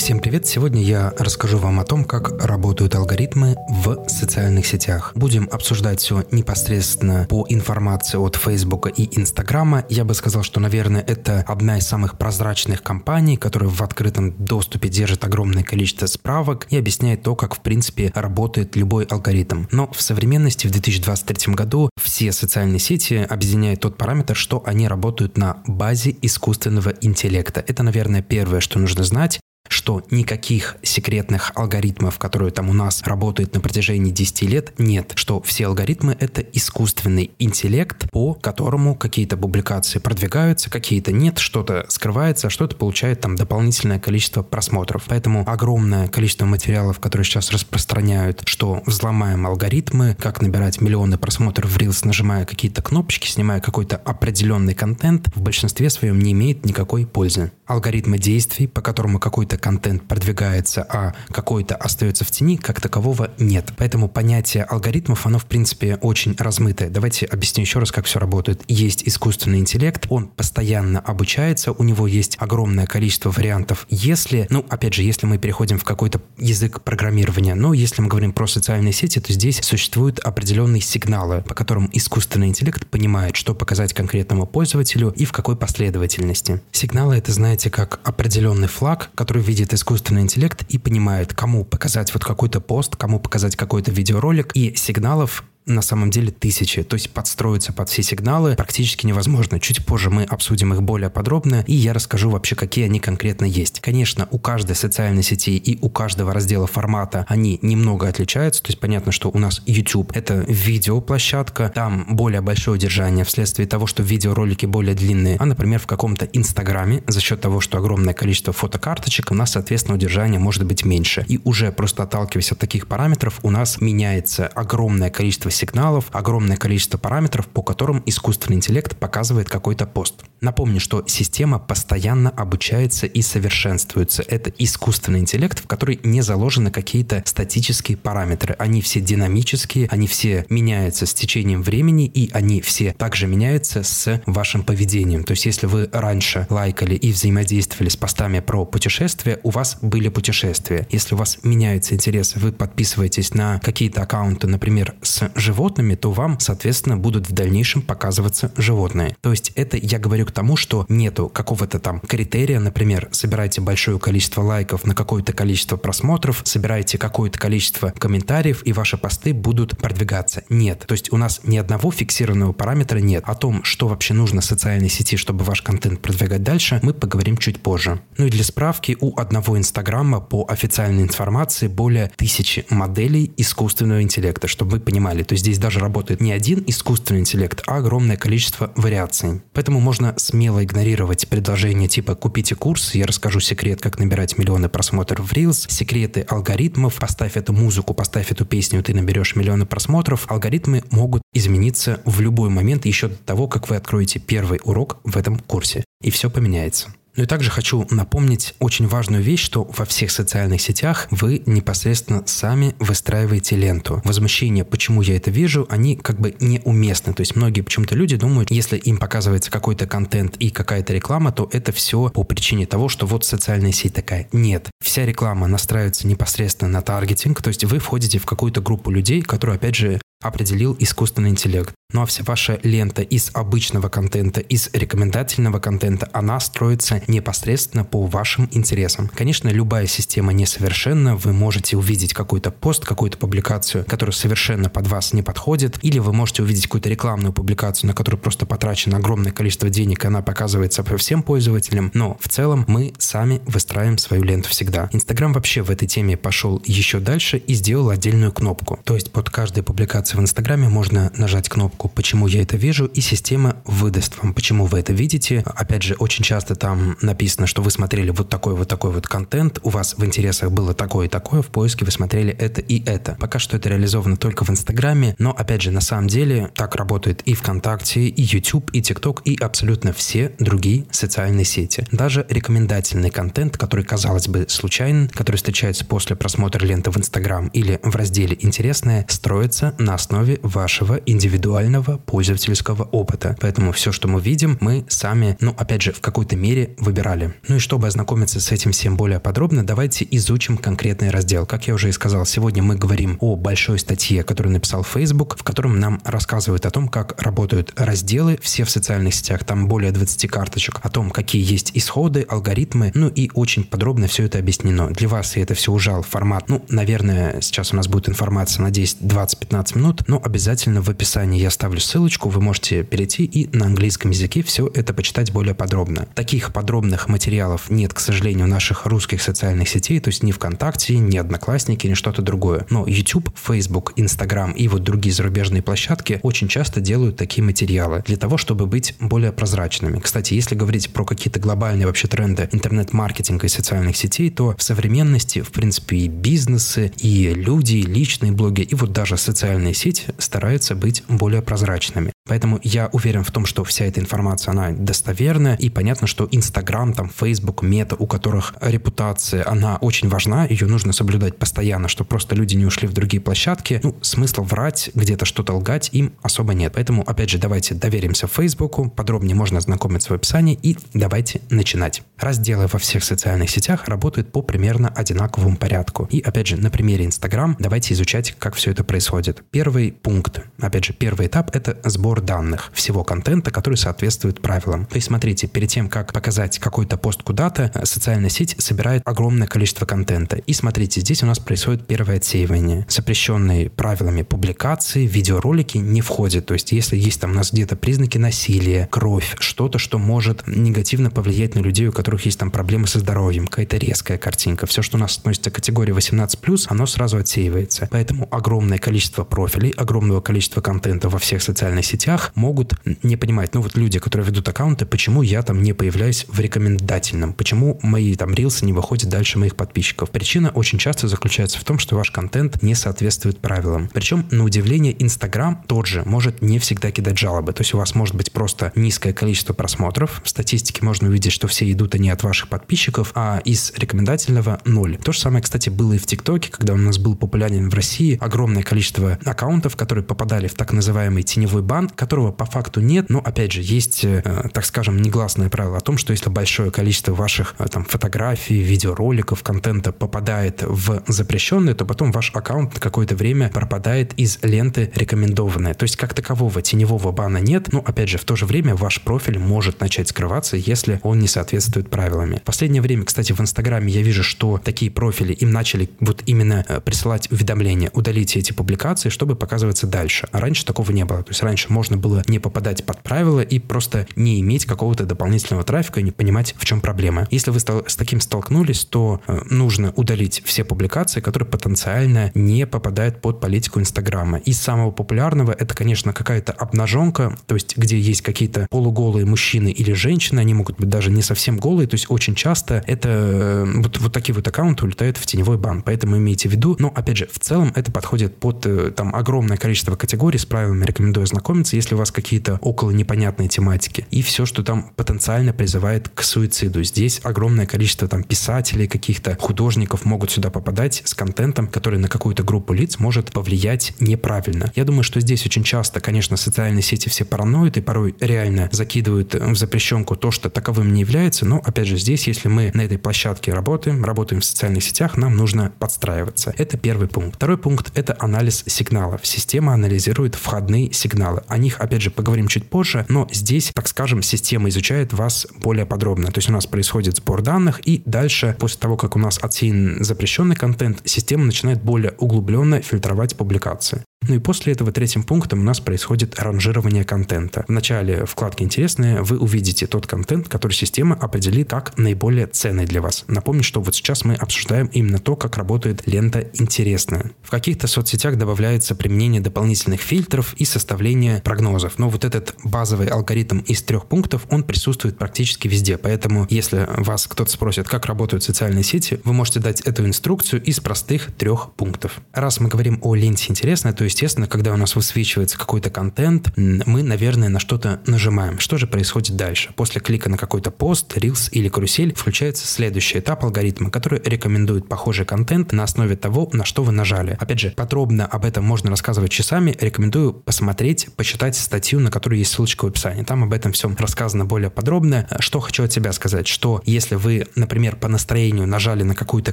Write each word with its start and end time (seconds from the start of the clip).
Всем 0.00 0.18
привет! 0.18 0.46
Сегодня 0.46 0.82
я 0.82 1.12
расскажу 1.18 1.58
вам 1.58 1.78
о 1.78 1.84
том, 1.84 2.06
как 2.06 2.42
работают 2.42 2.94
алгоритмы 2.94 3.56
в 3.68 4.08
социальных 4.08 4.64
сетях. 4.64 5.12
Будем 5.14 5.46
обсуждать 5.52 6.00
все 6.00 6.24
непосредственно 6.30 7.26
по 7.28 7.44
информации 7.50 8.16
от 8.16 8.34
Facebook 8.34 8.88
и 8.98 9.10
Инстаграма. 9.18 9.84
Я 9.90 10.04
бы 10.04 10.14
сказал, 10.14 10.42
что, 10.42 10.58
наверное, 10.58 11.02
это 11.02 11.44
одна 11.46 11.76
из 11.76 11.86
самых 11.86 12.16
прозрачных 12.16 12.82
компаний, 12.82 13.36
которая 13.36 13.68
в 13.68 13.82
открытом 13.82 14.32
доступе 14.42 14.88
держит 14.88 15.22
огромное 15.24 15.64
количество 15.64 16.06
справок 16.06 16.66
и 16.70 16.78
объясняет 16.78 17.22
то, 17.22 17.36
как, 17.36 17.54
в 17.54 17.60
принципе, 17.60 18.10
работает 18.14 18.76
любой 18.76 19.04
алгоритм. 19.04 19.66
Но 19.70 19.92
в 19.92 20.00
современности, 20.00 20.66
в 20.66 20.70
2023 20.70 21.52
году, 21.52 21.90
все 22.02 22.32
социальные 22.32 22.78
сети 22.78 23.16
объединяют 23.28 23.80
тот 23.80 23.98
параметр, 23.98 24.34
что 24.34 24.62
они 24.64 24.88
работают 24.88 25.36
на 25.36 25.58
базе 25.66 26.16
искусственного 26.22 26.94
интеллекта. 27.02 27.62
Это, 27.68 27.82
наверное, 27.82 28.22
первое, 28.22 28.60
что 28.60 28.78
нужно 28.78 29.04
знать 29.04 29.40
что 29.80 30.04
никаких 30.10 30.76
секретных 30.82 31.52
алгоритмов, 31.54 32.18
которые 32.18 32.50
там 32.50 32.68
у 32.68 32.74
нас 32.74 33.02
работают 33.04 33.54
на 33.54 33.62
протяжении 33.62 34.10
10 34.10 34.42
лет, 34.42 34.74
нет. 34.76 35.12
Что 35.14 35.40
все 35.40 35.68
алгоритмы— 35.68 36.14
это 36.20 36.42
искусственный 36.42 37.30
интеллект, 37.38 38.10
по 38.10 38.34
которому 38.34 38.94
какие-то 38.94 39.38
публикации 39.38 39.98
продвигаются, 39.98 40.68
какие-то 40.68 41.12
нет, 41.12 41.38
что-то 41.38 41.86
скрывается, 41.88 42.48
а 42.48 42.50
что-то 42.50 42.76
получает 42.76 43.22
там 43.22 43.36
дополнительное 43.36 43.98
количество 43.98 44.42
просмотров. 44.42 45.04
Поэтому 45.08 45.48
огромное 45.50 46.08
количество 46.08 46.44
материалов, 46.44 47.00
которые 47.00 47.24
сейчас 47.24 47.50
распространяют, 47.50 48.42
что 48.44 48.82
взломаем 48.84 49.46
алгоритмы, 49.46 50.14
как 50.20 50.42
набирать 50.42 50.82
миллионы 50.82 51.16
просмотров 51.16 51.70
в 51.70 51.78
Reels, 51.78 52.06
нажимая 52.06 52.44
какие-то 52.44 52.82
кнопочки, 52.82 53.28
снимая 53.28 53.62
какой-то 53.62 53.96
определенный 53.96 54.74
контент, 54.74 55.34
в 55.34 55.40
большинстве 55.40 55.88
своем 55.88 56.18
не 56.18 56.32
имеет 56.32 56.66
никакой 56.66 57.06
пользы. 57.06 57.50
Алгоритмы 57.64 58.18
действий, 58.18 58.66
по 58.66 58.82
которому 58.82 59.18
какой-то 59.18 59.56
контент 59.56 59.69
продвигается, 59.78 60.86
а 60.88 61.14
какой-то 61.30 61.76
остается 61.76 62.24
в 62.24 62.30
тени, 62.30 62.56
как 62.56 62.80
такового 62.80 63.30
нет. 63.38 63.72
Поэтому 63.76 64.08
понятие 64.08 64.64
алгоритмов, 64.64 65.26
оно 65.26 65.38
в 65.38 65.46
принципе 65.46 65.96
очень 65.96 66.34
размытое. 66.38 66.90
Давайте 66.90 67.26
объясню 67.26 67.62
еще 67.62 67.78
раз, 67.78 67.92
как 67.92 68.06
все 68.06 68.18
работает. 68.18 68.62
Есть 68.68 69.06
искусственный 69.06 69.58
интеллект, 69.58 70.06
он 70.08 70.28
постоянно 70.28 71.00
обучается, 71.00 71.72
у 71.72 71.82
него 71.82 72.06
есть 72.06 72.36
огромное 72.38 72.86
количество 72.86 73.30
вариантов. 73.30 73.86
Если, 73.90 74.46
ну, 74.50 74.64
опять 74.68 74.94
же, 74.94 75.02
если 75.02 75.26
мы 75.26 75.38
переходим 75.38 75.78
в 75.78 75.84
какой-то 75.84 76.20
язык 76.38 76.82
программирования, 76.82 77.54
но 77.54 77.74
если 77.74 78.02
мы 78.02 78.08
говорим 78.08 78.32
про 78.32 78.46
социальные 78.46 78.92
сети, 78.92 79.20
то 79.20 79.32
здесь 79.32 79.60
существуют 79.62 80.18
определенные 80.20 80.80
сигналы, 80.80 81.42
по 81.42 81.54
которым 81.54 81.90
искусственный 81.92 82.48
интеллект 82.48 82.86
понимает, 82.86 83.36
что 83.36 83.54
показать 83.54 83.92
конкретному 83.92 84.46
пользователю 84.46 85.12
и 85.16 85.24
в 85.24 85.32
какой 85.32 85.56
последовательности. 85.56 86.62
Сигналы 86.72 87.16
это, 87.16 87.32
знаете, 87.32 87.68
как 87.70 88.00
определенный 88.04 88.68
флаг, 88.68 89.10
который 89.14 89.42
видит 89.42 89.59
искусственный 89.72 90.22
интеллект 90.22 90.64
и 90.68 90.78
понимает, 90.78 91.34
кому 91.34 91.64
показать 91.64 92.12
вот 92.14 92.24
какой-то 92.24 92.60
пост, 92.60 92.96
кому 92.96 93.20
показать 93.20 93.56
какой-то 93.56 93.90
видеоролик. 93.90 94.50
И 94.54 94.74
сигналов 94.76 95.44
на 95.74 95.82
самом 95.82 96.10
деле 96.10 96.30
тысячи. 96.30 96.82
То 96.82 96.94
есть 96.94 97.10
подстроиться 97.10 97.72
под 97.72 97.88
все 97.88 98.02
сигналы 98.02 98.54
практически 98.56 99.06
невозможно. 99.06 99.60
Чуть 99.60 99.84
позже 99.84 100.10
мы 100.10 100.24
обсудим 100.24 100.72
их 100.74 100.82
более 100.82 101.10
подробно, 101.10 101.64
и 101.66 101.74
я 101.74 101.92
расскажу 101.92 102.30
вообще, 102.30 102.56
какие 102.56 102.84
они 102.84 103.00
конкретно 103.00 103.44
есть. 103.44 103.80
Конечно, 103.80 104.28
у 104.30 104.38
каждой 104.38 104.76
социальной 104.76 105.22
сети 105.22 105.56
и 105.56 105.78
у 105.80 105.90
каждого 105.90 106.32
раздела 106.32 106.66
формата 106.66 107.26
они 107.28 107.58
немного 107.62 108.08
отличаются. 108.08 108.62
То 108.62 108.68
есть 108.68 108.80
понятно, 108.80 109.12
что 109.12 109.30
у 109.30 109.38
нас 109.38 109.62
YouTube— 109.66 110.12
это 110.14 110.44
видеоплощадка, 110.46 111.70
там 111.74 112.06
более 112.10 112.40
большое 112.40 112.76
удержание 112.76 113.24
вследствие 113.24 113.66
того, 113.66 113.86
что 113.86 114.02
видеоролики 114.02 114.66
более 114.66 114.94
длинные. 114.94 115.36
А, 115.38 115.46
например, 115.46 115.80
в 115.80 115.86
каком-то 115.86 116.26
Инстаграме 116.26 117.02
за 117.06 117.20
счет 117.20 117.40
того, 117.40 117.60
что 117.60 117.78
огромное 117.78 118.14
количество 118.14 118.52
фотокарточек, 118.52 119.30
у 119.30 119.34
нас, 119.34 119.52
соответственно, 119.52 119.96
удержание 119.96 120.40
может 120.40 120.64
быть 120.64 120.84
меньше. 120.84 121.24
И 121.28 121.40
уже 121.44 121.72
просто 121.72 122.02
отталкиваясь 122.02 122.52
от 122.52 122.58
таких 122.58 122.86
параметров, 122.86 123.40
у 123.42 123.50
нас 123.50 123.80
меняется 123.80 124.46
огромное 124.48 125.10
количество 125.10 125.50
сигналов, 125.60 126.06
огромное 126.12 126.56
количество 126.56 126.98
параметров, 126.98 127.46
по 127.48 127.62
которым 127.62 128.02
искусственный 128.06 128.56
интеллект 128.56 128.96
показывает 128.96 129.48
какой-то 129.48 129.86
пост. 129.86 130.24
Напомню, 130.40 130.80
что 130.80 131.04
система 131.06 131.58
постоянно 131.58 132.30
обучается 132.30 133.06
и 133.06 133.20
совершенствуется. 133.20 134.22
Это 134.26 134.50
искусственный 134.58 135.20
интеллект, 135.20 135.60
в 135.62 135.66
который 135.66 136.00
не 136.02 136.22
заложены 136.22 136.70
какие-то 136.70 137.22
статические 137.26 137.98
параметры. 137.98 138.56
Они 138.58 138.80
все 138.80 139.00
динамические, 139.00 139.86
они 139.90 140.06
все 140.06 140.46
меняются 140.48 141.04
с 141.04 141.12
течением 141.12 141.62
времени, 141.62 142.06
и 142.06 142.30
они 142.32 142.62
все 142.62 142.94
также 142.94 143.26
меняются 143.26 143.82
с 143.82 144.22
вашим 144.26 144.62
поведением. 144.64 145.24
То 145.24 145.32
есть, 145.32 145.44
если 145.44 145.66
вы 145.66 145.90
раньше 145.92 146.46
лайкали 146.48 146.94
и 146.94 147.12
взаимодействовали 147.12 147.90
с 147.90 147.96
постами 147.96 148.40
про 148.40 148.64
путешествия, 148.64 149.40
у 149.42 149.50
вас 149.50 149.76
были 149.82 150.08
путешествия. 150.08 150.86
Если 150.90 151.14
у 151.14 151.18
вас 151.18 151.38
меняются 151.42 151.94
интересы, 151.94 152.38
вы 152.38 152.52
подписываетесь 152.52 153.34
на 153.34 153.58
какие-то 153.58 154.02
аккаунты, 154.02 154.46
например, 154.46 154.94
с 155.02 155.30
животными, 155.40 155.94
то 155.94 156.12
вам, 156.12 156.38
соответственно, 156.38 156.96
будут 156.96 157.28
в 157.28 157.32
дальнейшем 157.32 157.82
показываться 157.82 158.52
животные. 158.56 159.16
То 159.20 159.30
есть 159.30 159.52
это 159.54 159.76
я 159.76 159.98
говорю 159.98 160.26
к 160.26 160.32
тому, 160.32 160.56
что 160.56 160.86
нету 160.88 161.28
какого-то 161.28 161.78
там 161.78 162.00
критерия, 162.00 162.60
например, 162.60 163.08
собирайте 163.12 163.60
большое 163.60 163.98
количество 163.98 164.42
лайков 164.42 164.84
на 164.84 164.94
какое-то 164.94 165.32
количество 165.32 165.76
просмотров, 165.76 166.42
собираете 166.44 166.98
какое-то 166.98 167.38
количество 167.38 167.92
комментариев, 167.96 168.62
и 168.64 168.72
ваши 168.72 168.96
посты 168.96 169.34
будут 169.34 169.76
продвигаться. 169.78 170.44
Нет. 170.48 170.84
То 170.86 170.92
есть 170.92 171.12
у 171.12 171.16
нас 171.16 171.40
ни 171.44 171.56
одного 171.56 171.90
фиксированного 171.90 172.52
параметра 172.52 172.98
нет. 172.98 173.24
О 173.26 173.34
том, 173.34 173.64
что 173.64 173.88
вообще 173.88 174.14
нужно 174.14 174.40
социальной 174.40 174.88
сети, 174.88 175.16
чтобы 175.16 175.44
ваш 175.44 175.62
контент 175.62 176.00
продвигать 176.00 176.42
дальше, 176.42 176.80
мы 176.82 176.92
поговорим 176.92 177.36
чуть 177.36 177.62
позже. 177.62 178.00
Ну 178.18 178.26
и 178.26 178.30
для 178.30 178.44
справки, 178.44 178.96
у 179.00 179.18
одного 179.18 179.56
инстаграма 179.58 180.20
по 180.20 180.46
официальной 180.48 181.02
информации 181.02 181.66
более 181.68 182.10
тысячи 182.16 182.66
моделей 182.70 183.32
искусственного 183.36 184.02
интеллекта, 184.02 184.48
чтобы 184.48 184.72
вы 184.72 184.80
понимали. 184.80 185.22
То 185.30 185.34
есть 185.34 185.44
здесь 185.44 185.58
даже 185.58 185.78
работает 185.78 186.20
не 186.20 186.32
один 186.32 186.64
искусственный 186.66 187.20
интеллект, 187.20 187.62
а 187.68 187.76
огромное 187.76 188.16
количество 188.16 188.72
вариаций. 188.74 189.42
Поэтому 189.52 189.78
можно 189.78 190.12
смело 190.16 190.64
игнорировать 190.64 191.28
предложения 191.28 191.86
типа 191.86 192.16
«купите 192.16 192.56
курс», 192.56 192.96
я 192.96 193.06
расскажу 193.06 193.38
секрет, 193.38 193.80
как 193.80 194.00
набирать 194.00 194.38
миллионы 194.38 194.68
просмотров 194.68 195.30
в 195.30 195.32
Reels, 195.32 195.70
секреты 195.70 196.26
алгоритмов, 196.28 196.96
поставь 196.96 197.36
эту 197.36 197.52
музыку, 197.52 197.94
поставь 197.94 198.32
эту 198.32 198.44
песню, 198.44 198.82
ты 198.82 198.92
наберешь 198.92 199.36
миллионы 199.36 199.66
просмотров. 199.66 200.28
Алгоритмы 200.28 200.82
могут 200.90 201.22
измениться 201.32 202.00
в 202.04 202.20
любой 202.20 202.50
момент 202.50 202.84
еще 202.84 203.06
до 203.06 203.18
того, 203.18 203.46
как 203.46 203.70
вы 203.70 203.76
откроете 203.76 204.18
первый 204.18 204.58
урок 204.64 204.98
в 205.04 205.16
этом 205.16 205.38
курсе. 205.38 205.84
И 206.02 206.10
все 206.10 206.28
поменяется. 206.28 206.92
Ну 207.16 207.24
и 207.24 207.26
также 207.26 207.50
хочу 207.50 207.86
напомнить 207.90 208.54
очень 208.60 208.86
важную 208.86 209.22
вещь, 209.22 209.42
что 209.42 209.64
во 209.76 209.84
всех 209.84 210.10
социальных 210.10 210.60
сетях 210.60 211.08
вы 211.10 211.42
непосредственно 211.46 212.22
сами 212.26 212.74
выстраиваете 212.78 213.56
ленту. 213.56 214.00
Возмущения, 214.04 214.64
почему 214.64 215.02
я 215.02 215.16
это 215.16 215.30
вижу, 215.30 215.66
они 215.70 215.96
как 215.96 216.20
бы 216.20 216.34
неуместны. 216.40 217.12
То 217.12 217.20
есть 217.20 217.36
многие 217.36 217.62
почему-то 217.62 217.94
люди 217.94 218.16
думают, 218.16 218.50
если 218.50 218.76
им 218.76 218.98
показывается 218.98 219.50
какой-то 219.50 219.86
контент 219.86 220.36
и 220.36 220.50
какая-то 220.50 220.92
реклама, 220.92 221.32
то 221.32 221.48
это 221.52 221.72
все 221.72 222.10
по 222.10 222.24
причине 222.24 222.66
того, 222.66 222.88
что 222.88 223.06
вот 223.06 223.24
социальная 223.24 223.72
сеть 223.72 223.94
такая. 223.94 224.28
Нет. 224.32 224.70
Вся 224.82 225.04
реклама 225.04 225.46
настраивается 225.46 226.06
непосредственно 226.06 226.70
на 226.70 226.82
таргетинг, 226.82 227.42
то 227.42 227.48
есть 227.48 227.64
вы 227.64 227.78
входите 227.78 228.18
в 228.18 228.26
какую-то 228.26 228.60
группу 228.60 228.90
людей, 228.90 229.22
которую, 229.22 229.56
опять 229.56 229.74
же, 229.74 230.00
определил 230.22 230.76
искусственный 230.78 231.30
интеллект. 231.30 231.74
Ну 231.92 232.02
а 232.02 232.06
вся 232.06 232.22
ваша 232.24 232.60
лента 232.62 233.02
из 233.02 233.30
обычного 233.34 233.88
контента, 233.88 234.40
из 234.40 234.70
рекомендательного 234.72 235.58
контента, 235.58 236.08
она 236.12 236.38
строится 236.38 237.02
непосредственно 237.08 237.84
по 237.84 238.06
вашим 238.06 238.48
интересам. 238.52 239.10
Конечно, 239.12 239.48
любая 239.48 239.86
система 239.86 240.32
несовершенна, 240.32 241.16
вы 241.16 241.32
можете 241.32 241.76
увидеть 241.76 242.14
какой-то 242.14 242.52
пост, 242.52 242.84
какую-то 242.84 243.18
публикацию, 243.18 243.84
которая 243.84 244.12
совершенно 244.14 244.68
под 244.68 244.86
вас 244.86 245.12
не 245.12 245.22
подходит, 245.22 245.78
или 245.82 245.98
вы 245.98 246.12
можете 246.12 246.44
увидеть 246.44 246.64
какую-то 246.64 246.88
рекламную 246.88 247.32
публикацию, 247.32 247.88
на 247.88 247.94
которую 247.94 248.20
просто 248.20 248.46
потрачено 248.46 248.98
огромное 248.98 249.32
количество 249.32 249.68
денег, 249.68 250.04
и 250.04 250.06
она 250.06 250.22
показывается 250.22 250.84
по 250.84 250.96
всем 250.96 251.24
пользователям, 251.24 251.90
но 251.94 252.16
в 252.20 252.28
целом 252.28 252.64
мы 252.68 252.92
сами 252.98 253.40
выстраиваем 253.46 253.98
свою 253.98 254.22
ленту 254.22 254.48
всегда. 254.50 254.88
Инстаграм 254.92 255.32
вообще 255.32 255.62
в 255.62 255.70
этой 255.70 255.88
теме 255.88 256.16
пошел 256.16 256.62
еще 256.64 257.00
дальше 257.00 257.38
и 257.38 257.54
сделал 257.54 257.90
отдельную 257.90 258.30
кнопку. 258.30 258.78
То 258.84 258.94
есть 258.94 259.10
под 259.10 259.28
каждой 259.28 259.64
публикацией 259.64 260.09
в 260.14 260.20
Инстаграме 260.20 260.68
можно 260.68 261.10
нажать 261.16 261.48
кнопку 261.48 261.88
«Почему 261.88 262.26
я 262.26 262.42
это 262.42 262.56
вижу?» 262.56 262.86
и 262.86 263.00
система 263.00 263.56
выдаст 263.64 264.16
вам, 264.22 264.34
почему 264.34 264.66
вы 264.66 264.80
это 264.80 264.92
видите. 264.92 265.42
Опять 265.54 265.82
же, 265.82 265.94
очень 265.94 266.24
часто 266.24 266.54
там 266.54 266.96
написано, 267.00 267.46
что 267.46 267.62
вы 267.62 267.70
смотрели 267.70 268.10
вот 268.10 268.28
такой 268.28 268.54
вот 268.54 268.68
такой 268.68 268.92
вот 268.92 269.06
контент, 269.06 269.58
у 269.62 269.70
вас 269.70 269.94
в 269.96 270.04
интересах 270.04 270.50
было 270.50 270.74
такое 270.74 271.06
и 271.06 271.08
такое, 271.08 271.42
в 271.42 271.48
поиске 271.48 271.84
вы 271.84 271.90
смотрели 271.90 272.32
это 272.32 272.60
и 272.60 272.84
это. 272.84 273.16
Пока 273.20 273.38
что 273.38 273.56
это 273.56 273.68
реализовано 273.68 274.16
только 274.16 274.44
в 274.44 274.50
Инстаграме, 274.50 275.14
но, 275.18 275.30
опять 275.30 275.62
же, 275.62 275.70
на 275.70 275.80
самом 275.80 276.08
деле 276.08 276.50
так 276.54 276.74
работает 276.76 277.22
и 277.22 277.34
ВКонтакте, 277.34 278.02
и 278.02 278.22
YouTube, 278.22 278.70
и 278.72 278.82
ТикТок, 278.82 279.22
и 279.24 279.36
абсолютно 279.36 279.92
все 279.92 280.32
другие 280.38 280.86
социальные 280.90 281.44
сети. 281.44 281.86
Даже 281.92 282.26
рекомендательный 282.28 283.10
контент, 283.10 283.56
который, 283.56 283.84
казалось 283.84 284.28
бы, 284.28 284.46
случайен, 284.48 285.08
который 285.08 285.36
встречается 285.36 285.84
после 285.84 286.16
просмотра 286.16 286.64
ленты 286.64 286.90
в 286.90 286.96
Инстаграм 286.96 287.48
или 287.48 287.80
в 287.82 287.94
разделе 287.96 288.36
«Интересное», 288.40 289.06
строится 289.08 289.74
на 289.78 289.94
основе 290.00 290.40
вашего 290.42 290.94
индивидуального 290.94 291.98
пользовательского 291.98 292.84
опыта. 292.84 293.36
Поэтому 293.40 293.72
все, 293.72 293.92
что 293.92 294.08
мы 294.08 294.20
видим, 294.20 294.56
мы 294.60 294.84
сами, 294.88 295.36
ну, 295.40 295.54
опять 295.56 295.82
же, 295.82 295.92
в 295.92 296.00
какой-то 296.00 296.36
мере 296.36 296.74
выбирали. 296.78 297.34
Ну 297.48 297.56
и 297.56 297.58
чтобы 297.58 297.86
ознакомиться 297.86 298.40
с 298.40 298.50
этим 298.50 298.72
всем 298.72 298.96
более 298.96 299.20
подробно, 299.20 299.64
давайте 299.64 300.06
изучим 300.10 300.56
конкретный 300.56 301.10
раздел. 301.10 301.46
Как 301.46 301.68
я 301.68 301.74
уже 301.74 301.90
и 301.90 301.92
сказал, 301.92 302.24
сегодня 302.24 302.62
мы 302.62 302.76
говорим 302.76 303.18
о 303.20 303.36
большой 303.36 303.78
статье, 303.78 304.22
которую 304.22 304.54
написал 304.54 304.84
Facebook, 304.84 305.36
в 305.38 305.42
котором 305.42 305.78
нам 305.78 306.00
рассказывают 306.04 306.64
о 306.66 306.70
том, 306.70 306.88
как 306.88 307.20
работают 307.20 307.72
разделы 307.76 308.38
все 308.42 308.64
в 308.64 308.70
социальных 308.70 309.14
сетях. 309.14 309.44
Там 309.44 309.68
более 309.68 309.92
20 309.92 310.30
карточек 310.30 310.80
о 310.82 310.88
том, 310.88 311.10
какие 311.10 311.44
есть 311.44 311.72
исходы, 311.74 312.24
алгоритмы, 312.28 312.90
ну 312.94 313.08
и 313.08 313.30
очень 313.34 313.64
подробно 313.64 314.06
все 314.06 314.24
это 314.24 314.38
объяснено. 314.38 314.90
Для 314.90 315.08
вас 315.08 315.36
я 315.36 315.42
это 315.42 315.54
все 315.54 315.72
ужал 315.72 316.02
формат, 316.02 316.48
ну, 316.48 316.64
наверное, 316.68 317.40
сейчас 317.40 317.72
у 317.72 317.76
нас 317.76 317.88
будет 317.88 318.08
информация 318.08 318.62
на 318.62 318.70
10, 318.70 319.06
20, 319.06 319.38
15 319.38 319.76
минут, 319.76 319.89
но 320.06 320.20
обязательно 320.22 320.82
в 320.82 320.88
описании 320.88 321.40
я 321.40 321.48
оставлю 321.48 321.80
ссылочку, 321.80 322.28
вы 322.28 322.40
можете 322.40 322.82
перейти 322.82 323.24
и 323.24 323.54
на 323.56 323.66
английском 323.66 324.10
языке 324.10 324.42
все 324.42 324.70
это 324.74 324.94
почитать 324.94 325.32
более 325.32 325.54
подробно. 325.54 326.08
Таких 326.14 326.52
подробных 326.52 327.08
материалов 327.08 327.70
нет, 327.70 327.92
к 327.94 328.00
сожалению, 328.00 328.46
в 328.46 328.48
наших 328.48 328.86
русских 328.86 329.22
социальных 329.22 329.68
сетей, 329.68 330.00
то 330.00 330.08
есть 330.08 330.22
ни 330.22 330.32
ВКонтакте, 330.32 330.98
ни 330.98 331.16
Одноклассники, 331.16 331.86
ни 331.86 331.94
что-то 331.94 332.22
другое. 332.22 332.66
Но 332.70 332.86
YouTube, 332.86 333.30
Facebook, 333.36 333.92
Instagram 333.96 334.52
и 334.52 334.68
вот 334.68 334.82
другие 334.82 335.14
зарубежные 335.14 335.62
площадки 335.62 336.20
очень 336.22 336.48
часто 336.48 336.80
делают 336.80 337.16
такие 337.16 337.42
материалы 337.42 338.02
для 338.06 338.16
того, 338.16 338.36
чтобы 338.36 338.66
быть 338.66 338.94
более 339.00 339.32
прозрачными. 339.32 339.98
Кстати, 339.98 340.34
если 340.34 340.54
говорить 340.54 340.92
про 340.92 341.04
какие-то 341.04 341.40
глобальные 341.40 341.86
вообще 341.86 342.08
тренды 342.08 342.48
интернет-маркетинга 342.52 343.46
и 343.46 343.50
социальных 343.50 343.96
сетей, 343.96 344.30
то 344.30 344.54
в 344.56 344.62
современности, 344.62 345.42
в 345.42 345.50
принципе, 345.50 345.96
и 345.96 346.08
бизнесы, 346.08 346.92
и 346.98 347.32
люди, 347.34 347.76
и 347.76 347.82
личные 347.82 348.32
блоги, 348.32 348.62
и 348.62 348.74
вот 348.74 348.92
даже 348.92 349.16
социальные 349.16 349.74
сети 349.80 350.14
стараются 350.18 350.74
быть 350.74 351.02
более 351.08 351.42
прозрачными. 351.42 352.12
Поэтому 352.30 352.60
я 352.62 352.88
уверен 352.92 353.24
в 353.24 353.32
том, 353.32 353.44
что 353.44 353.64
вся 353.64 353.86
эта 353.86 353.98
информация, 353.98 354.52
она 354.52 354.70
достоверная, 354.70 355.56
и 355.56 355.68
понятно, 355.68 356.06
что 356.06 356.28
Инстаграм, 356.30 356.92
там, 356.92 357.10
Фейсбук, 357.10 357.62
Мета, 357.62 357.96
у 357.98 358.06
которых 358.06 358.54
репутация, 358.60 359.44
она 359.50 359.78
очень 359.78 360.08
важна, 360.08 360.44
ее 360.44 360.68
нужно 360.68 360.92
соблюдать 360.92 361.38
постоянно, 361.38 361.88
чтобы 361.88 362.06
просто 362.06 362.36
люди 362.36 362.54
не 362.54 362.64
ушли 362.64 362.86
в 362.86 362.92
другие 362.92 363.20
площадки. 363.20 363.80
Ну, 363.82 363.96
смысла 364.00 364.44
врать, 364.44 364.90
где-то 364.94 365.24
что-то 365.24 365.54
лгать 365.54 365.88
им 365.90 366.12
особо 366.22 366.54
нет. 366.54 366.74
Поэтому, 366.76 367.02
опять 367.02 367.30
же, 367.30 367.38
давайте 367.38 367.74
доверимся 367.74 368.28
Фейсбуку, 368.28 368.88
подробнее 368.88 369.34
можно 369.34 369.58
ознакомиться 369.58 370.12
в 370.12 370.14
описании, 370.14 370.56
и 370.62 370.78
давайте 370.94 371.40
начинать. 371.50 372.04
Разделы 372.16 372.68
во 372.68 372.78
всех 372.78 373.02
социальных 373.02 373.50
сетях 373.50 373.88
работают 373.88 374.30
по 374.30 374.40
примерно 374.42 374.88
одинаковому 374.90 375.56
порядку. 375.56 376.06
И, 376.12 376.20
опять 376.20 376.46
же, 376.46 376.56
на 376.58 376.70
примере 376.70 377.06
Инстаграм 377.06 377.56
давайте 377.58 377.92
изучать, 377.94 378.36
как 378.38 378.54
все 378.54 378.70
это 378.70 378.84
происходит. 378.84 379.42
Первый 379.50 379.90
пункт, 379.90 380.42
опять 380.60 380.84
же, 380.84 380.92
первый 380.92 381.26
этап— 381.26 381.50
это 381.56 381.76
сбор 381.82 382.19
данных 382.20 382.70
всего 382.74 383.04
контента, 383.04 383.50
который 383.50 383.76
соответствует 383.76 384.40
правилам. 384.40 384.86
То 384.86 384.96
есть, 384.96 385.08
смотрите, 385.08 385.46
перед 385.46 385.68
тем, 385.68 385.88
как 385.88 386.12
показать 386.12 386.58
какой-то 386.58 386.96
пост 386.96 387.22
куда-то, 387.22 387.70
э, 387.74 387.84
социальная 387.84 388.30
сеть 388.30 388.56
собирает 388.58 389.02
огромное 389.04 389.46
количество 389.46 389.86
контента. 389.86 390.36
И 390.36 390.52
смотрите, 390.52 391.00
здесь 391.00 391.22
у 391.22 391.26
нас 391.26 391.38
происходит 391.38 391.86
первое 391.86 392.16
отсеивание. 392.16 392.86
Запрещенные 392.88 393.70
правилами 393.70 394.22
публикации, 394.22 395.06
видеоролики 395.06 395.78
не 395.78 396.00
входят. 396.00 396.46
То 396.46 396.54
есть, 396.54 396.72
если 396.72 396.96
есть 396.96 397.20
там 397.20 397.32
у 397.32 397.34
нас 397.34 397.52
где-то 397.52 397.76
признаки 397.76 398.18
насилия, 398.18 398.88
кровь, 398.90 399.36
что-то, 399.38 399.78
что 399.78 399.98
может 399.98 400.46
негативно 400.46 401.10
повлиять 401.10 401.54
на 401.54 401.60
людей, 401.60 401.86
у 401.88 401.92
которых 401.92 402.24
есть 402.26 402.38
там 402.38 402.50
проблемы 402.50 402.86
со 402.86 402.98
здоровьем, 402.98 403.46
какая-то 403.46 403.76
резкая 403.76 404.18
картинка, 404.18 404.66
все, 404.66 404.82
что 404.82 404.96
у 404.96 405.00
нас 405.00 405.18
относится 405.18 405.50
к 405.50 405.54
категории 405.54 405.94
18+, 405.94 406.66
оно 406.68 406.86
сразу 406.86 407.18
отсеивается. 407.18 407.88
Поэтому 407.90 408.28
огромное 408.30 408.78
количество 408.78 409.24
профилей, 409.24 409.70
огромного 409.70 410.20
количества 410.20 410.60
контента 410.60 411.08
во 411.08 411.18
всех 411.18 411.42
социальных 411.42 411.86
сетях 411.86 412.09
соцсетях 412.10 412.32
могут 412.34 412.74
не 413.02 413.16
понимать, 413.16 413.54
ну 413.54 413.60
вот 413.60 413.76
люди, 413.76 413.98
которые 413.98 414.26
ведут 414.26 414.48
аккаунты, 414.48 414.86
почему 414.86 415.22
я 415.22 415.42
там 415.42 415.62
не 415.62 415.72
появляюсь 415.72 416.26
в 416.28 416.40
рекомендательном, 416.40 417.32
почему 417.32 417.78
мои 417.82 418.14
там 418.14 418.34
рилсы 418.34 418.64
не 418.64 418.72
выходят 418.72 419.08
дальше 419.08 419.38
моих 419.38 419.56
подписчиков. 419.56 420.10
Причина 420.10 420.50
очень 420.50 420.78
часто 420.78 421.08
заключается 421.08 421.58
в 421.58 421.64
том, 421.64 421.78
что 421.78 421.96
ваш 421.96 422.10
контент 422.10 422.62
не 422.62 422.74
соответствует 422.74 423.38
правилам. 423.38 423.88
Причем, 423.92 424.26
на 424.30 424.44
удивление, 424.44 424.94
Инстаграм 425.02 425.62
тот 425.66 425.86
же 425.86 426.02
может 426.04 426.42
не 426.42 426.58
всегда 426.58 426.90
кидать 426.90 427.18
жалобы. 427.18 427.52
То 427.52 427.62
есть 427.62 427.74
у 427.74 427.78
вас 427.78 427.94
может 427.94 428.14
быть 428.14 428.32
просто 428.32 428.72
низкое 428.74 429.12
количество 429.12 429.52
просмотров. 429.52 430.20
В 430.24 430.28
статистике 430.28 430.84
можно 430.84 431.08
увидеть, 431.08 431.32
что 431.32 431.48
все 431.48 431.70
идут 431.70 431.94
они 431.94 432.10
от 432.10 432.22
ваших 432.22 432.48
подписчиков, 432.48 433.12
а 433.14 433.40
из 433.44 433.72
рекомендательного 433.76 434.60
ноль. 434.64 434.96
То 434.96 435.12
же 435.12 435.20
самое, 435.20 435.42
кстати, 435.42 435.68
было 435.68 435.94
и 435.94 435.98
в 435.98 436.06
ТикТоке, 436.06 436.50
когда 436.50 436.74
у 436.74 436.76
нас 436.76 436.98
был 436.98 437.14
популярен 437.14 437.68
в 437.70 437.74
России 437.74 438.18
огромное 438.20 438.62
количество 438.62 439.18
аккаунтов, 439.24 439.76
которые 439.76 440.04
попадали 440.04 440.48
в 440.48 440.54
так 440.54 440.72
называемый 440.72 441.22
теневой 441.22 441.62
бан, 441.62 441.89
которого 441.94 442.32
по 442.32 442.44
факту 442.44 442.80
нет, 442.80 443.10
но 443.10 443.18
опять 443.20 443.52
же 443.52 443.60
есть, 443.62 444.04
э, 444.04 444.22
так 444.52 444.64
скажем, 444.64 445.00
негласное 445.00 445.48
правило 445.48 445.78
о 445.78 445.80
том, 445.80 445.98
что 445.98 446.12
если 446.12 446.30
большое 446.30 446.70
количество 446.70 447.12
ваших 447.12 447.54
э, 447.58 447.66
там 447.68 447.84
фотографий, 447.84 448.60
видеороликов, 448.60 449.42
контента 449.42 449.92
попадает 449.92 450.62
в 450.62 451.02
запрещенные, 451.06 451.74
то 451.74 451.84
потом 451.84 452.12
ваш 452.12 452.30
аккаунт 452.34 452.74
на 452.74 452.80
какое-то 452.80 453.16
время 453.16 453.48
пропадает 453.48 454.14
из 454.14 454.38
ленты 454.42 454.90
рекомендованные. 454.94 455.74
То 455.74 455.84
есть 455.84 455.96
как 455.96 456.14
такового 456.14 456.62
теневого 456.62 457.12
бана 457.12 457.38
нет, 457.38 457.72
но 457.72 457.80
опять 457.80 458.08
же 458.08 458.18
в 458.18 458.24
то 458.24 458.36
же 458.36 458.46
время 458.46 458.74
ваш 458.74 459.00
профиль 459.02 459.38
может 459.38 459.80
начать 459.80 460.08
скрываться, 460.08 460.56
если 460.56 461.00
он 461.02 461.18
не 461.18 461.28
соответствует 461.28 461.90
правилам. 461.90 462.36
В 462.36 462.42
последнее 462.42 462.82
время, 462.82 463.04
кстати, 463.04 463.32
в 463.32 463.40
Инстаграме 463.40 463.92
я 463.92 464.02
вижу, 464.02 464.22
что 464.22 464.58
такие 464.58 464.90
профили 464.90 465.32
им 465.32 465.50
начали 465.50 465.90
вот 466.00 466.22
именно 466.26 466.64
э, 466.68 466.80
присылать 466.80 467.30
уведомления, 467.30 467.90
удалите 467.94 468.38
эти 468.38 468.52
публикации, 468.52 469.08
чтобы 469.08 469.36
показываться 469.36 469.86
дальше. 469.86 470.28
А 470.32 470.40
раньше 470.40 470.64
такого 470.64 470.92
не 470.92 471.04
было. 471.04 471.22
То 471.22 471.30
есть 471.30 471.42
раньше 471.42 471.72
можно 471.72 471.79
можно 471.80 471.96
было 471.96 472.22
не 472.28 472.38
попадать 472.38 472.84
под 472.84 473.02
правила 473.02 473.40
и 473.40 473.58
просто 473.58 474.06
не 474.14 474.38
иметь 474.42 474.66
какого-то 474.66 475.06
дополнительного 475.06 475.64
трафика 475.64 476.00
и 476.00 476.02
не 476.02 476.10
понимать, 476.10 476.54
в 476.58 476.66
чем 476.66 476.82
проблема. 476.82 477.26
Если 477.30 477.50
вы 477.50 477.58
с 477.58 477.96
таким 477.96 478.20
столкнулись, 478.20 478.84
то 478.84 479.22
э, 479.26 479.40
нужно 479.48 479.90
удалить 479.96 480.42
все 480.44 480.62
публикации, 480.62 481.22
которые 481.22 481.48
потенциально 481.48 482.32
не 482.34 482.66
попадают 482.66 483.22
под 483.22 483.40
политику 483.40 483.80
Инстаграма. 483.80 484.36
Из 484.36 484.60
самого 484.60 484.90
популярного 484.90 485.52
это, 485.52 485.74
конечно, 485.74 486.12
какая-то 486.12 486.52
обнаженка, 486.52 487.38
то 487.46 487.54
есть 487.54 487.78
где 487.78 487.98
есть 487.98 488.20
какие-то 488.20 488.66
полуголые 488.68 489.24
мужчины 489.24 489.70
или 489.70 489.94
женщины, 489.94 490.40
они 490.40 490.52
могут 490.52 490.76
быть 490.76 490.90
даже 490.90 491.10
не 491.10 491.22
совсем 491.22 491.56
голые, 491.56 491.88
то 491.88 491.94
есть 491.94 492.10
очень 492.10 492.34
часто 492.34 492.84
это 492.86 493.08
э, 493.08 493.72
вот, 493.76 493.98
вот 494.00 494.12
такие 494.12 494.34
вот 494.34 494.46
аккаунты 494.46 494.84
улетают 494.84 495.16
в 495.16 495.24
теневой 495.24 495.56
бан, 495.56 495.80
поэтому 495.80 496.18
имейте 496.18 496.50
в 496.50 496.52
виду. 496.52 496.76
Но, 496.78 496.92
опять 496.94 497.16
же, 497.16 497.26
в 497.32 497.38
целом 497.38 497.72
это 497.74 497.90
подходит 497.90 498.36
под 498.36 498.66
э, 498.66 498.90
там 498.90 499.14
огромное 499.14 499.56
количество 499.56 499.96
категорий, 499.96 500.38
с 500.38 500.44
правилами 500.44 500.84
рекомендую 500.84 501.24
ознакомиться 501.24 501.69
если 501.76 501.94
у 501.94 501.98
вас 501.98 502.10
какие-то 502.10 502.58
около 502.62 502.90
непонятные 502.90 503.48
тематики, 503.48 504.06
и 504.10 504.22
все, 504.22 504.46
что 504.46 504.62
там 504.62 504.90
потенциально 504.96 505.52
призывает 505.52 506.08
к 506.08 506.22
суициду. 506.22 506.82
Здесь 506.84 507.20
огромное 507.22 507.66
количество 507.66 508.08
там 508.08 508.22
писателей, 508.22 508.86
каких-то 508.88 509.36
художников 509.40 510.04
могут 510.04 510.30
сюда 510.30 510.50
попадать 510.50 511.02
с 511.04 511.14
контентом, 511.14 511.66
который 511.66 511.98
на 511.98 512.08
какую-то 512.08 512.42
группу 512.42 512.72
лиц 512.72 512.98
может 512.98 513.32
повлиять 513.32 513.94
неправильно. 514.00 514.72
Я 514.74 514.84
думаю, 514.84 515.02
что 515.02 515.20
здесь 515.20 515.44
очень 515.46 515.64
часто, 515.64 516.00
конечно, 516.00 516.36
социальные 516.36 516.82
сети 516.82 517.08
все 517.08 517.24
параноид 517.24 517.76
и 517.76 517.80
порой 517.80 518.14
реально 518.20 518.68
закидывают 518.72 519.34
в 519.34 519.54
запрещенку 519.56 520.16
то, 520.16 520.30
что 520.30 520.50
таковым 520.50 520.92
не 520.92 521.00
является, 521.00 521.44
но, 521.44 521.58
опять 521.58 521.86
же, 521.86 521.98
здесь, 521.98 522.26
если 522.26 522.48
мы 522.48 522.70
на 522.74 522.82
этой 522.82 522.98
площадке 522.98 523.52
работаем, 523.52 524.04
работаем 524.04 524.40
в 524.40 524.44
социальных 524.44 524.82
сетях, 524.84 525.16
нам 525.16 525.36
нужно 525.36 525.72
подстраиваться. 525.78 526.54
Это 526.56 526.78
первый 526.78 527.08
пункт. 527.08 527.36
Второй 527.36 527.58
пункт— 527.58 527.92
это 527.94 528.16
анализ 528.18 528.64
сигналов. 528.66 529.26
Система 529.26 529.74
анализирует 529.74 530.34
входные 530.34 530.92
сигналы. 530.92 531.42
Они 531.48 531.59
них, 531.60 531.80
опять 531.80 532.02
же, 532.02 532.10
поговорим 532.10 532.48
чуть 532.48 532.68
позже, 532.68 533.06
но 533.08 533.28
здесь, 533.30 533.70
так 533.74 533.88
скажем, 533.88 534.22
система 534.22 534.68
изучает 534.68 535.12
вас 535.12 535.46
более 535.58 535.86
подробно. 535.86 536.26
То 536.32 536.38
есть 536.38 536.48
у 536.48 536.52
нас 536.52 536.66
происходит 536.66 537.16
сбор 537.16 537.42
данных, 537.42 537.80
и 537.80 538.02
дальше, 538.04 538.56
после 538.58 538.80
того, 538.80 538.96
как 538.96 539.16
у 539.16 539.18
нас 539.18 539.38
отсеян 539.40 540.02
запрещенный 540.02 540.56
контент, 540.56 541.00
система 541.04 541.44
начинает 541.44 541.82
более 541.82 542.12
углубленно 542.18 542.82
фильтровать 542.82 543.36
публикации. 543.36 544.04
Ну 544.28 544.34
и 544.34 544.38
после 544.38 544.74
этого 544.74 544.92
третьим 544.92 545.22
пунктом 545.22 545.60
у 545.60 545.62
нас 545.62 545.80
происходит 545.80 546.38
ранжирование 546.38 547.04
контента. 547.04 547.64
В 547.66 547.72
начале 547.72 548.26
вкладки 548.26 548.62
«Интересные» 548.62 549.22
вы 549.22 549.38
увидите 549.38 549.86
тот 549.86 550.06
контент, 550.06 550.46
который 550.46 550.72
система 550.72 551.16
определит 551.16 551.70
как 551.70 551.96
наиболее 551.96 552.46
ценный 552.46 552.84
для 552.84 553.00
вас. 553.00 553.24
Напомню, 553.28 553.62
что 553.62 553.80
вот 553.80 553.94
сейчас 553.94 554.26
мы 554.26 554.34
обсуждаем 554.34 554.86
именно 554.92 555.18
то, 555.18 555.36
как 555.36 555.56
работает 555.56 556.06
лента 556.06 556.46
«Интересная». 556.52 557.30
В 557.42 557.50
каких-то 557.50 557.86
соцсетях 557.86 558.36
добавляется 558.36 558.94
применение 558.94 559.40
дополнительных 559.40 560.02
фильтров 560.02 560.52
и 560.58 560.66
составление 560.66 561.40
прогнозов. 561.40 561.98
Но 561.98 562.10
вот 562.10 562.24
этот 562.24 562.54
базовый 562.62 563.06
алгоритм 563.06 563.60
из 563.60 563.82
трех 563.82 564.04
пунктов, 564.04 564.46
он 564.50 564.64
присутствует 564.64 565.16
практически 565.16 565.66
везде. 565.66 565.96
Поэтому, 565.96 566.46
если 566.50 566.86
вас 566.98 567.26
кто-то 567.26 567.50
спросит, 567.50 567.88
как 567.88 568.04
работают 568.04 568.44
социальные 568.44 568.84
сети, 568.84 569.18
вы 569.24 569.32
можете 569.32 569.60
дать 569.60 569.80
эту 569.80 570.04
инструкцию 570.04 570.62
из 570.62 570.78
простых 570.78 571.32
трех 571.32 571.72
пунктов. 571.72 572.20
Раз 572.34 572.60
мы 572.60 572.68
говорим 572.68 572.98
о 573.00 573.14
ленте 573.14 573.46
«Интересная», 573.48 573.94
то 573.94 574.04
естественно, 574.10 574.46
когда 574.46 574.72
у 574.72 574.76
нас 574.76 574.96
высвечивается 574.96 575.56
какой-то 575.56 575.88
контент, 575.88 576.52
мы, 576.56 577.02
наверное, 577.02 577.48
на 577.48 577.60
что-то 577.60 578.00
нажимаем. 578.06 578.58
Что 578.58 578.76
же 578.76 578.86
происходит 578.86 579.36
дальше? 579.36 579.72
После 579.76 580.00
клика 580.00 580.28
на 580.28 580.36
какой-то 580.36 580.70
пост, 580.70 581.16
рилс 581.16 581.48
или 581.52 581.68
карусель 581.68 582.12
включается 582.14 582.66
следующий 582.66 583.20
этап 583.20 583.44
алгоритма, 583.44 583.90
который 583.90 584.20
рекомендует 584.24 584.88
похожий 584.88 585.24
контент 585.24 585.72
на 585.72 585.84
основе 585.84 586.16
того, 586.16 586.50
на 586.52 586.64
что 586.64 586.82
вы 586.82 586.92
нажали. 586.92 587.36
Опять 587.40 587.60
же, 587.60 587.70
подробно 587.70 588.26
об 588.26 588.44
этом 588.44 588.64
можно 588.64 588.90
рассказывать 588.90 589.30
часами. 589.30 589.76
Рекомендую 589.80 590.32
посмотреть, 590.32 591.08
почитать 591.16 591.56
статью, 591.56 592.00
на 592.00 592.10
которую 592.10 592.40
есть 592.40 592.52
ссылочка 592.52 592.84
в 592.84 592.88
описании. 592.88 593.22
Там 593.22 593.44
об 593.44 593.52
этом 593.52 593.72
всем 593.72 593.96
рассказано 593.96 594.44
более 594.44 594.70
подробно. 594.70 595.28
Что 595.38 595.60
хочу 595.60 595.84
от 595.84 595.92
себя 595.92 596.12
сказать, 596.12 596.48
что 596.48 596.82
если 596.84 597.14
вы, 597.14 597.46
например, 597.54 597.96
по 597.96 598.08
настроению 598.08 598.66
нажали 598.66 599.04
на 599.04 599.14
какую-то 599.14 599.52